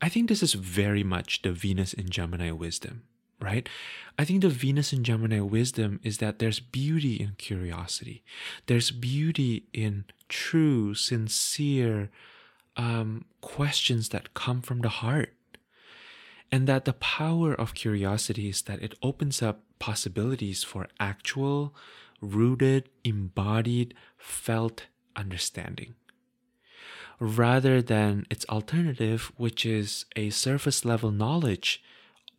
I 0.00 0.08
think 0.08 0.28
this 0.28 0.42
is 0.42 0.54
very 0.54 1.04
much 1.04 1.42
the 1.42 1.52
Venus 1.52 1.92
in 1.92 2.08
Gemini 2.08 2.50
wisdom 2.50 3.02
right? 3.42 3.68
I 4.18 4.24
think 4.24 4.42
the 4.42 4.48
Venus 4.48 4.92
in 4.92 5.04
Gemini 5.04 5.40
wisdom 5.40 6.00
is 6.02 6.18
that 6.18 6.38
there's 6.38 6.60
beauty 6.60 7.16
in 7.16 7.34
curiosity. 7.38 8.22
There's 8.66 8.90
beauty 8.90 9.66
in 9.72 10.04
true, 10.28 10.94
sincere 10.94 12.10
um, 12.76 13.24
questions 13.40 14.10
that 14.10 14.34
come 14.34 14.62
from 14.62 14.80
the 14.80 14.88
heart. 14.88 15.34
And 16.52 16.66
that 16.68 16.84
the 16.84 16.92
power 16.92 17.54
of 17.54 17.74
curiosity 17.74 18.50
is 18.50 18.62
that 18.62 18.82
it 18.82 18.94
opens 19.02 19.42
up 19.42 19.62
possibilities 19.78 20.62
for 20.62 20.86
actual, 21.00 21.74
rooted, 22.20 22.90
embodied, 23.02 23.94
felt 24.18 24.86
understanding 25.16 25.94
rather 27.22 27.80
than 27.80 28.26
its 28.30 28.44
alternative, 28.48 29.30
which 29.36 29.64
is 29.64 30.06
a 30.16 30.28
surface 30.30 30.84
level 30.84 31.12
knowledge 31.12 31.80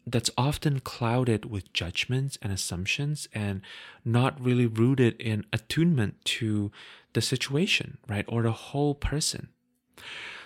that's 0.06 0.30
often 0.38 0.82
clouded 0.82 1.46
with 1.46 1.72
judgments 1.72 2.38
and 2.42 2.52
assumptions 2.52 3.30
and 3.34 3.62
not 4.04 4.40
really 4.44 4.66
rooted 4.66 5.16
in 5.22 5.46
attunement 5.54 6.16
to 6.26 6.70
the 7.14 7.22
situation, 7.22 7.98
right? 8.10 8.26
Or 8.28 8.42
the 8.44 8.52
whole 8.52 8.94
person. 8.94 9.48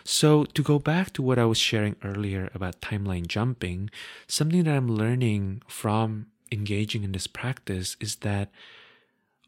So, 0.09 0.45
to 0.45 0.63
go 0.63 0.79
back 0.79 1.11
to 1.13 1.21
what 1.21 1.37
I 1.37 1.43
was 1.43 1.57
sharing 1.57 1.97
earlier 2.01 2.49
about 2.53 2.79
timeline 2.79 3.27
jumping, 3.27 3.89
something 4.25 4.63
that 4.63 4.73
I'm 4.73 4.87
learning 4.87 5.63
from 5.67 6.27
engaging 6.49 7.03
in 7.03 7.11
this 7.11 7.27
practice 7.27 7.97
is 7.99 8.15
that 8.27 8.49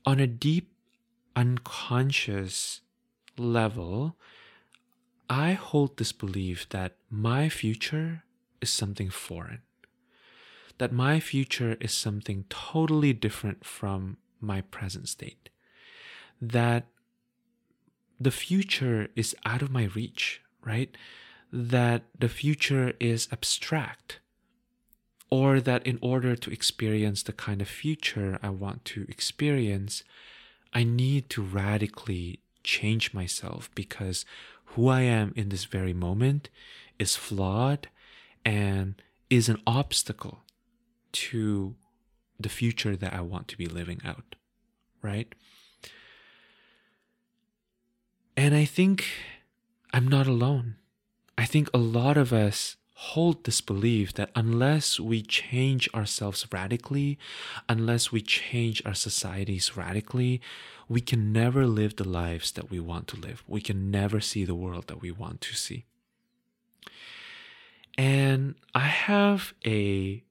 on 0.06 0.20
a 0.20 0.28
deep 0.28 0.74
unconscious 1.34 2.82
level, 3.38 4.18
I 5.30 5.54
hold 5.54 5.96
this 5.96 6.12
belief 6.12 6.68
that 6.70 6.98
my 7.10 7.48
future 7.48 8.24
is 8.60 8.70
something 8.70 9.10
foreign 9.10 9.62
that 10.80 10.92
my 10.94 11.20
future 11.20 11.78
is 11.80 11.94
something 11.94 12.46
totally 12.50 13.14
different 13.14 13.66
from 13.66 14.18
my 14.42 14.62
present 14.62 15.08
state. 15.08 15.50
That 16.42 16.88
the 18.20 18.32
future 18.32 19.10
is 19.16 19.36
out 19.46 19.62
of 19.62 19.72
my 19.72 19.84
reach, 19.84 20.42
right? 20.64 20.96
That 21.52 22.04
the 22.18 22.30
future 22.30 22.94
is 23.00 23.28
abstract. 23.32 24.20
Or 25.32 25.60
that 25.60 25.86
in 25.86 26.00
order 26.02 26.36
to 26.36 26.52
experience 26.52 27.22
the 27.22 27.34
kind 27.34 27.62
of 27.62 27.68
future 27.68 28.40
I 28.42 28.50
want 28.50 28.84
to 28.86 29.06
experience, 29.08 30.04
I 30.74 30.84
need 30.84 31.30
to 31.32 31.44
radically 31.44 32.40
change 32.64 33.14
myself 33.14 33.70
because 33.76 34.26
who 34.74 34.88
I 34.88 35.02
am 35.02 35.34
in 35.36 35.50
this 35.50 35.66
very 35.66 35.94
moment 35.94 36.50
is 36.98 37.16
flawed 37.16 37.90
and 38.44 39.02
is 39.30 39.50
an 39.50 39.62
obstacle 39.68 40.44
to 41.12 41.76
the 42.40 42.50
future 42.50 42.96
that 42.96 43.14
I 43.14 43.22
want 43.22 43.48
to 43.50 43.58
be 43.58 43.68
living 43.68 44.02
out, 44.06 44.36
right? 45.02 45.34
And 48.38 48.56
I 48.56 48.66
think 48.66 49.06
I'm 49.94 50.08
not 50.08 50.28
alone. 50.28 50.76
I 51.38 51.46
think 51.46 51.70
a 51.74 51.78
lot 51.78 52.18
of 52.18 52.32
us 52.32 52.76
hold 52.96 53.46
this 53.46 53.62
belief 53.62 54.14
that 54.16 54.30
unless 54.36 55.00
we 55.00 55.22
change 55.22 55.90
ourselves 55.94 56.46
radically, 56.52 57.18
unless 57.70 58.12
we 58.12 58.22
change 58.22 58.86
our 58.86 58.94
societies 58.94 59.78
radically, 59.78 60.42
we 60.90 61.00
can 61.00 61.32
never 61.32 61.66
live 61.66 61.96
the 61.96 62.08
lives 62.08 62.52
that 62.52 62.70
we 62.70 62.80
want 62.80 63.08
to 63.08 63.18
live. 63.18 63.44
We 63.48 63.62
can 63.62 63.90
never 63.90 64.20
see 64.20 64.44
the 64.44 64.56
world 64.56 64.88
that 64.88 65.02
we 65.02 65.12
want 65.12 65.40
to 65.42 65.56
see. 65.56 65.86
And 67.98 68.56
I 68.76 68.88
have 68.88 69.54
a 69.66 70.24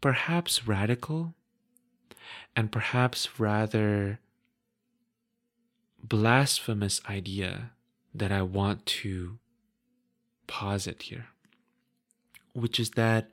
perhaps 0.00 0.66
radical 0.66 1.34
and 2.56 2.72
perhaps 2.72 3.38
rather 3.38 4.18
blasphemous 6.02 7.00
idea 7.08 7.72
that 8.14 8.32
I 8.32 8.42
want 8.42 8.86
to 8.86 9.38
posit 10.46 11.02
here, 11.02 11.26
which 12.52 12.80
is 12.80 12.90
that 12.92 13.30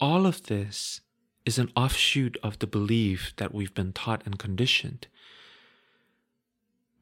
all 0.00 0.26
of 0.26 0.44
this 0.44 1.00
is 1.44 1.58
an 1.58 1.70
offshoot 1.76 2.36
of 2.42 2.58
the 2.58 2.66
belief 2.66 3.32
that 3.36 3.54
we've 3.54 3.74
been 3.74 3.92
taught 3.92 4.22
and 4.24 4.38
conditioned 4.38 5.06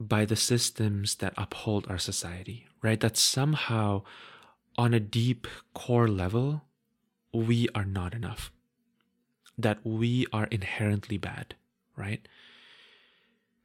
by 0.00 0.24
the 0.24 0.36
systems 0.36 1.16
that 1.16 1.34
uphold 1.36 1.86
our 1.88 1.98
society, 1.98 2.66
right? 2.82 3.00
That 3.00 3.16
somehow, 3.16 4.02
on 4.76 4.94
a 4.94 5.00
deep 5.00 5.46
core 5.74 6.08
level, 6.08 6.64
we 7.32 7.68
are 7.74 7.84
not 7.84 8.14
enough, 8.14 8.50
that 9.56 9.78
we 9.84 10.26
are 10.32 10.46
inherently 10.46 11.18
bad, 11.18 11.54
right? 11.96 12.26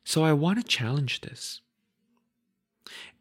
So 0.08 0.24
I 0.24 0.32
want 0.32 0.58
to 0.58 0.64
challenge 0.64 1.20
this. 1.20 1.60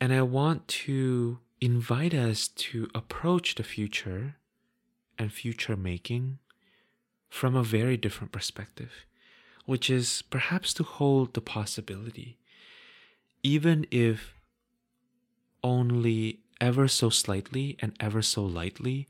And 0.00 0.12
I 0.12 0.22
want 0.22 0.68
to 0.86 1.40
invite 1.60 2.14
us 2.14 2.46
to 2.46 2.88
approach 2.94 3.56
the 3.56 3.64
future 3.64 4.36
and 5.18 5.32
future 5.32 5.76
making 5.76 6.38
from 7.28 7.56
a 7.56 7.64
very 7.64 7.96
different 7.96 8.30
perspective, 8.30 9.04
which 9.64 9.90
is 9.90 10.22
perhaps 10.30 10.72
to 10.74 10.84
hold 10.84 11.34
the 11.34 11.40
possibility, 11.40 12.38
even 13.42 13.84
if 13.90 14.36
only 15.64 16.38
ever 16.60 16.86
so 16.86 17.10
slightly 17.10 17.76
and 17.80 17.96
ever 17.98 18.22
so 18.22 18.44
lightly, 18.44 19.08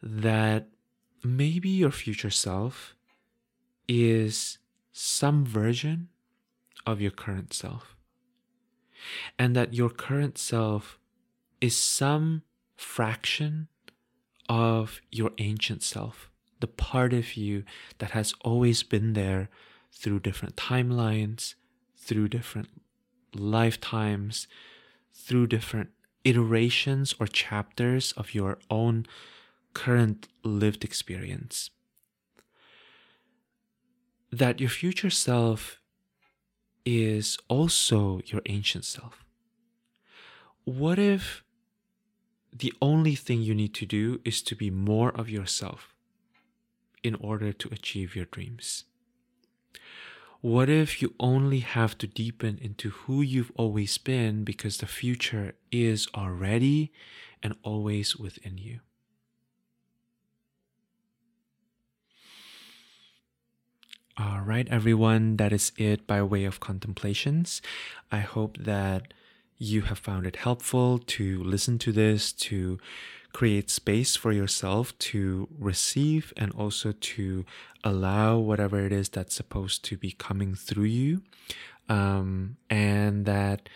that 0.00 0.68
maybe 1.24 1.68
your 1.68 1.90
future 1.90 2.30
self 2.30 2.94
is 3.88 4.58
some 4.92 5.44
version 5.44 6.10
of 6.88 7.00
your 7.00 7.10
current 7.10 7.52
self. 7.52 7.94
And 9.38 9.54
that 9.54 9.74
your 9.74 9.90
current 9.90 10.38
self 10.38 10.98
is 11.60 11.76
some 11.76 12.42
fraction 12.76 13.68
of 14.48 15.00
your 15.10 15.32
ancient 15.38 15.82
self, 15.82 16.30
the 16.60 16.66
part 16.66 17.12
of 17.12 17.36
you 17.36 17.64
that 17.98 18.12
has 18.12 18.32
always 18.40 18.82
been 18.82 19.12
there 19.12 19.50
through 19.92 20.20
different 20.20 20.56
timelines, 20.56 21.54
through 21.96 22.28
different 22.28 22.68
lifetimes, 23.34 24.48
through 25.12 25.46
different 25.46 25.90
iterations 26.24 27.14
or 27.20 27.26
chapters 27.26 28.12
of 28.12 28.34
your 28.34 28.58
own 28.70 29.06
current 29.74 30.28
lived 30.42 30.84
experience. 30.84 31.70
That 34.32 34.60
your 34.60 34.70
future 34.70 35.10
self 35.10 35.80
is 36.88 37.36
also 37.48 38.18
your 38.24 38.40
ancient 38.46 38.82
self. 38.82 39.22
What 40.64 40.98
if 40.98 41.44
the 42.50 42.72
only 42.80 43.14
thing 43.14 43.42
you 43.42 43.54
need 43.54 43.74
to 43.74 43.84
do 43.84 44.22
is 44.24 44.40
to 44.42 44.56
be 44.56 44.70
more 44.70 45.10
of 45.10 45.28
yourself 45.28 45.94
in 47.02 47.14
order 47.16 47.52
to 47.52 47.68
achieve 47.70 48.16
your 48.16 48.24
dreams? 48.24 48.84
What 50.40 50.70
if 50.70 51.02
you 51.02 51.12
only 51.20 51.60
have 51.60 51.98
to 51.98 52.06
deepen 52.06 52.58
into 52.62 52.88
who 52.90 53.20
you've 53.20 53.52
always 53.54 53.98
been 53.98 54.44
because 54.44 54.78
the 54.78 54.86
future 54.86 55.52
is 55.70 56.08
already 56.14 56.90
and 57.42 57.54
always 57.62 58.16
within 58.16 58.56
you? 58.56 58.80
All 64.20 64.40
right, 64.40 64.66
everyone, 64.68 65.36
that 65.36 65.52
is 65.52 65.70
it 65.76 66.04
by 66.08 66.20
way 66.24 66.42
of 66.42 66.58
contemplations. 66.58 67.62
I 68.10 68.18
hope 68.18 68.58
that 68.58 69.14
you 69.58 69.82
have 69.82 70.00
found 70.00 70.26
it 70.26 70.34
helpful 70.34 70.98
to 70.98 71.44
listen 71.44 71.78
to 71.78 71.92
this, 71.92 72.32
to 72.32 72.80
create 73.32 73.70
space 73.70 74.16
for 74.16 74.32
yourself 74.32 74.98
to 74.98 75.46
receive 75.56 76.32
and 76.36 76.50
also 76.50 76.90
to 76.90 77.44
allow 77.84 78.38
whatever 78.38 78.84
it 78.84 78.90
is 78.90 79.08
that's 79.08 79.36
supposed 79.36 79.84
to 79.84 79.96
be 79.96 80.10
coming 80.10 80.56
through 80.56 80.90
you. 80.90 81.22
Um, 81.88 82.56
and 82.68 83.24
that 83.24 83.68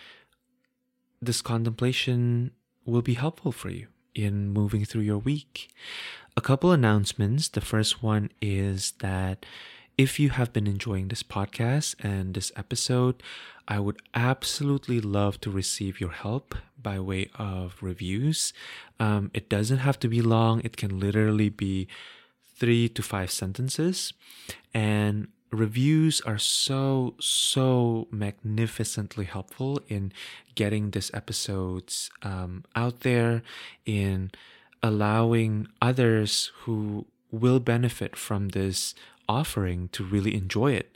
this 1.21 1.41
contemplation 1.41 2.51
will 2.85 3.03
be 3.03 3.15
helpful 3.15 3.53
for 3.53 3.71
you 3.71 3.87
in 4.13 4.49
moving 4.49 4.85
through 4.85 5.03
your 5.03 5.19
week. 5.19 5.69
A 6.37 6.41
couple 6.41 6.73
announcements. 6.73 7.47
The 7.47 7.61
first 7.61 8.03
one 8.03 8.31
is 8.41 8.95
that 8.99 9.47
if 9.99 10.19
you 10.19 10.31
have 10.31 10.53
been 10.53 10.67
enjoying 10.67 11.09
this 11.09 11.23
podcast 11.23 11.95
and 12.03 12.35
this 12.35 12.51
episode, 12.57 13.23
I 13.69 13.79
would 13.79 14.01
absolutely 14.15 15.01
love 15.01 15.41
to 15.43 15.51
receive 15.51 16.01
your 16.01 16.11
help 16.11 16.55
by 16.83 16.99
way 16.99 17.31
of 17.37 17.77
reviews. 17.81 18.53
Um, 18.99 19.31
it 19.35 19.49
doesn't 19.49 19.79
have 19.79 19.99
to 20.01 20.09
be 20.09 20.21
long, 20.23 20.61
it 20.65 20.77
can 20.77 20.99
literally 20.99 21.49
be 21.49 21.89
three 22.55 22.89
to 22.89 23.03
five 23.03 23.31
sentences. 23.31 24.13
And 24.75 25.29
reviews 25.51 26.21
are 26.23 26.39
so, 26.39 27.15
so 27.21 28.09
magnificently 28.11 29.27
helpful 29.27 29.81
in 29.89 30.13
getting 30.55 30.91
this 30.91 31.11
episodes 31.15 32.11
um, 32.23 32.65
out 32.75 33.01
there, 33.01 33.43
in 33.85 34.31
allowing 34.83 35.69
others 35.81 36.51
who 36.63 37.07
will 37.31 37.61
benefit 37.61 38.17
from 38.17 38.49
this 38.49 38.95
offering 39.39 39.89
to 39.97 40.05
really 40.15 40.35
enjoy 40.35 40.73
it. 40.83 40.89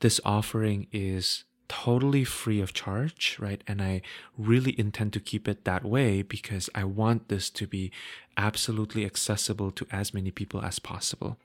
This 0.00 0.20
offering 0.24 0.86
is 0.92 1.44
totally 1.68 2.24
free 2.24 2.60
of 2.60 2.74
charge, 2.74 3.38
right? 3.40 3.62
And 3.66 3.80
I 3.80 4.02
really 4.36 4.78
intend 4.78 5.12
to 5.14 5.20
keep 5.20 5.48
it 5.48 5.64
that 5.64 5.84
way 5.84 6.22
because 6.22 6.68
I 6.74 6.84
want 6.84 7.28
this 7.28 7.50
to 7.50 7.66
be 7.66 7.90
absolutely 8.36 9.04
accessible 9.06 9.70
to 9.72 9.86
as 9.90 10.12
many 10.12 10.30
people 10.30 10.60
as 10.62 10.78
possible. 10.78 11.38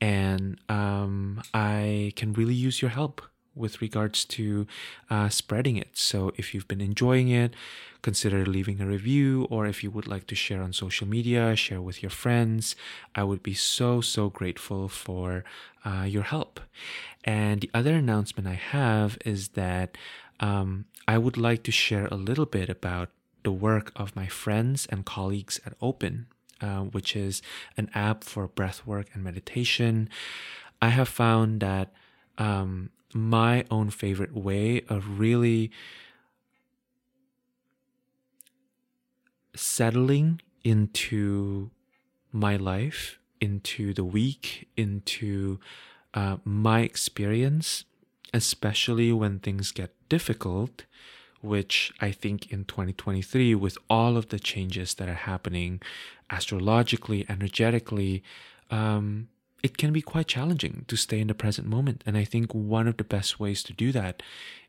And 0.00 0.58
um, 0.68 1.42
I 1.54 2.12
can 2.16 2.32
really 2.34 2.54
use 2.54 2.82
your 2.82 2.90
help 2.90 3.22
with 3.54 3.80
regards 3.80 4.24
to 4.24 4.66
uh, 5.10 5.28
spreading 5.28 5.76
it. 5.76 5.96
So 5.96 6.32
if 6.36 6.54
you've 6.54 6.68
been 6.68 6.80
enjoying 6.80 7.28
it, 7.28 7.54
consider 8.02 8.44
leaving 8.44 8.80
a 8.80 8.86
review, 8.86 9.46
or 9.50 9.66
if 9.66 9.82
you 9.82 9.90
would 9.90 10.06
like 10.06 10.26
to 10.26 10.34
share 10.34 10.62
on 10.62 10.72
social 10.72 11.06
media, 11.06 11.56
share 11.56 11.80
with 11.80 12.02
your 12.02 12.10
friends. 12.10 12.76
I 13.14 13.24
would 13.24 13.42
be 13.42 13.54
so, 13.54 14.00
so 14.00 14.28
grateful 14.28 14.88
for 14.88 15.44
uh, 15.84 16.04
your 16.04 16.24
help. 16.24 16.60
And 17.24 17.60
the 17.60 17.70
other 17.72 17.94
announcement 17.94 18.46
I 18.46 18.54
have 18.54 19.16
is 19.24 19.48
that 19.48 19.96
um, 20.40 20.84
I 21.08 21.18
would 21.18 21.36
like 21.36 21.62
to 21.64 21.72
share 21.72 22.06
a 22.06 22.16
little 22.16 22.46
bit 22.46 22.68
about 22.68 23.08
the 23.42 23.52
work 23.52 23.92
of 23.94 24.16
my 24.16 24.26
friends 24.26 24.86
and 24.90 25.04
colleagues 25.04 25.60
at 25.64 25.74
Open, 25.80 26.26
uh, 26.60 26.80
which 26.80 27.14
is 27.14 27.42
an 27.76 27.90
app 27.94 28.24
for 28.24 28.48
breathwork 28.48 29.06
and 29.14 29.22
meditation. 29.22 30.08
I 30.82 30.88
have 30.88 31.08
found 31.08 31.60
that 31.60 31.92
um, 32.38 32.90
my 33.14 33.64
own 33.70 33.88
favorite 33.90 34.34
way 34.34 34.82
of 34.88 35.18
really 35.20 35.70
settling 39.54 40.40
into 40.64 41.70
my 42.32 42.56
life, 42.56 43.20
into 43.40 43.94
the 43.94 44.04
week, 44.04 44.68
into 44.76 45.60
uh, 46.12 46.38
my 46.44 46.80
experience, 46.80 47.84
especially 48.32 49.12
when 49.12 49.38
things 49.38 49.70
get 49.70 49.94
difficult, 50.08 50.84
which 51.40 51.92
I 52.00 52.10
think 52.10 52.50
in 52.50 52.64
2023, 52.64 53.54
with 53.54 53.78
all 53.88 54.16
of 54.16 54.28
the 54.30 54.40
changes 54.40 54.94
that 54.94 55.08
are 55.08 55.14
happening 55.14 55.80
astrologically, 56.30 57.24
energetically, 57.28 58.24
um, 58.70 59.28
it 59.64 59.78
can 59.78 59.92
be 59.94 60.02
quite 60.02 60.28
challenging 60.28 60.84
to 60.88 60.94
stay 60.94 61.18
in 61.18 61.28
the 61.28 61.34
present 61.34 61.66
moment. 61.66 62.04
And 62.04 62.18
I 62.18 62.24
think 62.24 62.54
one 62.54 62.86
of 62.86 62.98
the 62.98 63.10
best 63.16 63.40
ways 63.40 63.62
to 63.62 63.72
do 63.72 63.92
that 63.92 64.22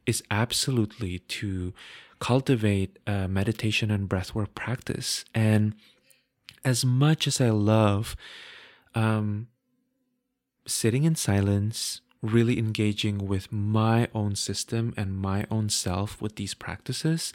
is 0.06 0.24
absolutely 0.32 1.20
to 1.20 1.74
cultivate 2.20 2.98
meditation 3.06 3.92
and 3.92 4.08
breathwork 4.08 4.56
practice. 4.56 5.26
And 5.36 5.76
as 6.64 6.86
much 6.86 7.28
as 7.28 7.42
I 7.42 7.50
love 7.50 8.16
um, 8.96 9.48
sitting 10.66 11.04
in 11.04 11.16
silence, 11.16 12.00
really 12.22 12.58
engaging 12.58 13.28
with 13.28 13.52
my 13.52 14.08
own 14.16 14.36
system 14.36 14.94
and 14.96 15.18
my 15.18 15.46
own 15.52 15.68
self 15.68 16.22
with 16.22 16.38
these 16.38 16.54
practices, 16.54 17.34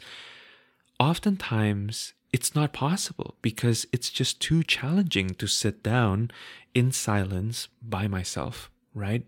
oftentimes 0.99 2.13
it's 2.33 2.55
not 2.55 2.73
possible 2.73 3.35
because 3.41 3.85
it's 3.91 4.09
just 4.09 4.39
too 4.39 4.63
challenging 4.63 5.29
to 5.35 5.47
sit 5.47 5.83
down 5.83 6.31
in 6.73 6.91
silence 6.91 7.67
by 7.81 8.07
myself, 8.07 8.71
right? 8.93 9.25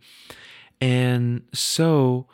And 0.80 1.44
so, 1.54 2.28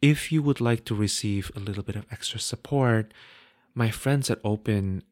if 0.00 0.30
you 0.30 0.42
would 0.42 0.60
like 0.60 0.84
to 0.84 0.94
receive 0.94 1.50
a 1.56 1.60
little 1.60 1.82
bit 1.82 1.96
of 1.96 2.06
extra 2.10 2.38
support, 2.38 3.12
my 3.74 3.90
friends 3.90 4.30
at 4.30 4.40
Open 4.44 5.02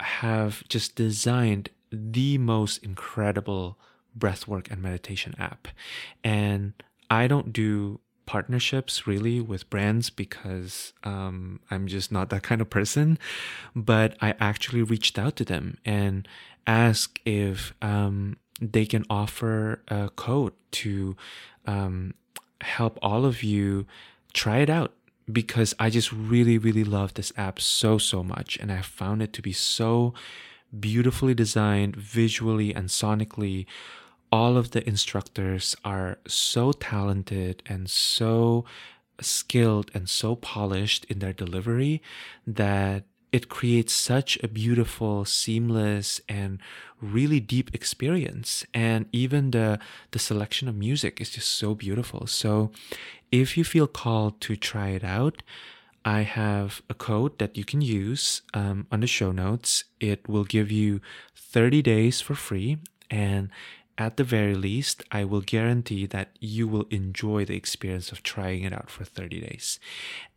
have 0.00 0.66
just 0.68 0.94
designed 0.94 1.70
the 1.90 2.38
most 2.38 2.82
incredible 2.84 3.78
breathwork 4.16 4.70
and 4.70 4.82
meditation 4.82 5.34
app. 5.38 5.68
And 6.22 6.74
I 7.10 7.26
don't 7.26 7.52
do 7.52 8.00
partnerships 8.28 9.06
really 9.06 9.40
with 9.40 9.70
brands 9.70 10.10
because 10.10 10.92
um, 11.02 11.60
I'm 11.70 11.86
just 11.86 12.12
not 12.12 12.28
that 12.28 12.42
kind 12.42 12.60
of 12.60 12.68
person. 12.68 13.18
But 13.74 14.16
I 14.20 14.34
actually 14.38 14.82
reached 14.82 15.18
out 15.18 15.34
to 15.36 15.46
them 15.46 15.78
and 15.82 16.28
asked 16.66 17.20
if 17.24 17.72
um, 17.80 18.36
they 18.60 18.84
can 18.84 19.06
offer 19.08 19.80
a 19.88 20.10
code 20.10 20.52
to 20.72 21.16
um, 21.66 22.12
help 22.60 22.98
all 23.00 23.24
of 23.24 23.42
you 23.42 23.86
try 24.34 24.58
it 24.58 24.68
out 24.68 24.92
because 25.32 25.74
I 25.78 25.88
just 25.88 26.12
really, 26.12 26.58
really 26.58 26.84
love 26.84 27.14
this 27.14 27.32
app 27.34 27.58
so, 27.58 27.96
so 27.96 28.22
much. 28.22 28.58
And 28.58 28.70
I 28.70 28.82
found 28.82 29.22
it 29.22 29.32
to 29.32 29.42
be 29.42 29.54
so 29.54 30.12
beautifully 30.78 31.32
designed 31.32 31.96
visually 31.96 32.74
and 32.74 32.90
sonically. 32.90 33.64
All 34.30 34.56
of 34.56 34.72
the 34.72 34.86
instructors 34.86 35.74
are 35.84 36.18
so 36.26 36.72
talented 36.72 37.62
and 37.66 37.88
so 37.90 38.64
skilled 39.20 39.90
and 39.94 40.08
so 40.08 40.36
polished 40.36 41.04
in 41.06 41.18
their 41.18 41.32
delivery 41.32 42.02
that 42.46 43.04
it 43.30 43.48
creates 43.48 43.92
such 43.92 44.38
a 44.42 44.48
beautiful, 44.48 45.24
seamless, 45.24 46.20
and 46.28 46.58
really 47.00 47.40
deep 47.40 47.74
experience. 47.74 48.64
And 48.72 49.06
even 49.12 49.50
the 49.50 49.78
the 50.12 50.18
selection 50.18 50.68
of 50.68 50.76
music 50.76 51.20
is 51.20 51.30
just 51.30 51.50
so 51.50 51.74
beautiful. 51.74 52.26
So 52.26 52.70
if 53.30 53.56
you 53.56 53.64
feel 53.64 53.86
called 53.86 54.40
to 54.42 54.56
try 54.56 54.88
it 54.88 55.04
out, 55.04 55.42
I 56.04 56.22
have 56.22 56.80
a 56.88 56.94
code 56.94 57.38
that 57.38 57.56
you 57.58 57.64
can 57.64 57.82
use 57.82 58.42
um, 58.54 58.86
on 58.90 59.00
the 59.00 59.06
show 59.06 59.30
notes. 59.32 59.84
It 60.00 60.26
will 60.28 60.44
give 60.44 60.70
you 60.70 61.00
30 61.36 61.82
days 61.82 62.20
for 62.20 62.34
free. 62.34 62.78
And 63.10 63.50
at 63.98 64.16
the 64.16 64.22
very 64.22 64.54
least, 64.54 65.02
I 65.10 65.24
will 65.24 65.40
guarantee 65.40 66.06
that 66.06 66.30
you 66.38 66.68
will 66.68 66.86
enjoy 66.88 67.44
the 67.44 67.56
experience 67.56 68.12
of 68.12 68.22
trying 68.22 68.62
it 68.62 68.72
out 68.72 68.90
for 68.90 69.04
30 69.04 69.40
days. 69.40 69.80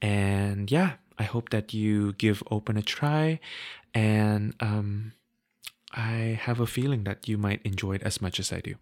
And 0.02 0.72
yeah, 0.72 0.94
I 1.20 1.24
hope 1.24 1.52
that 1.52 1.72
you 1.72 2.14
give 2.14 2.42
open 2.50 2.76
a 2.76 2.82
try. 2.82 3.40
And 3.94 4.56
um, 4.60 5.14
I 5.94 6.40
have 6.42 6.60
a 6.60 6.66
feeling 6.66 7.04
that 7.04 7.30
you 7.30 7.38
might 7.38 7.62
enjoy 7.64 7.94
it 7.94 8.04
as 8.04 8.20
much 8.20 8.40
as 8.40 8.52
I 8.52 8.62
do. 8.62 8.76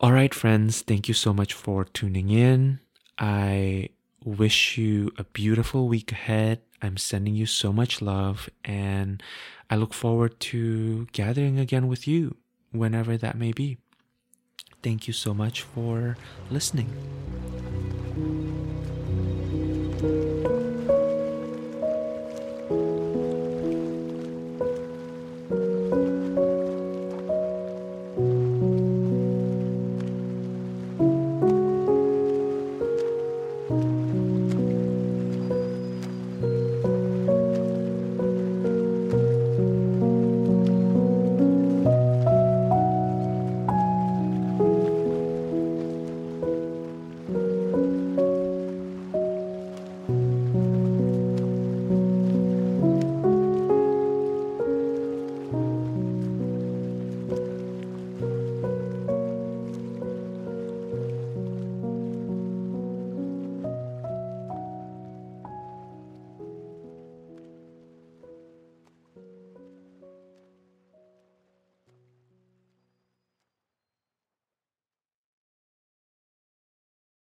All 0.00 0.12
right, 0.12 0.32
friends, 0.32 0.82
thank 0.82 1.08
you 1.08 1.14
so 1.14 1.32
much 1.32 1.52
for 1.52 1.84
tuning 1.84 2.30
in. 2.30 2.78
I 3.18 3.88
wish 4.24 4.78
you 4.78 5.12
a 5.18 5.24
beautiful 5.24 5.88
week 5.88 6.12
ahead. 6.12 6.60
I'm 6.80 6.96
sending 6.96 7.34
you 7.34 7.46
so 7.46 7.72
much 7.72 8.02
love, 8.02 8.48
and 8.64 9.22
I 9.70 9.76
look 9.76 9.94
forward 9.94 10.40
to 10.40 11.06
gathering 11.12 11.60
again 11.60 11.86
with 11.86 12.08
you 12.08 12.36
whenever 12.72 13.16
that 13.16 13.36
may 13.36 13.52
be. 13.52 13.78
Thank 14.82 15.06
you 15.06 15.12
so 15.12 15.32
much 15.32 15.62
for 15.62 16.16
listening. 16.50 16.90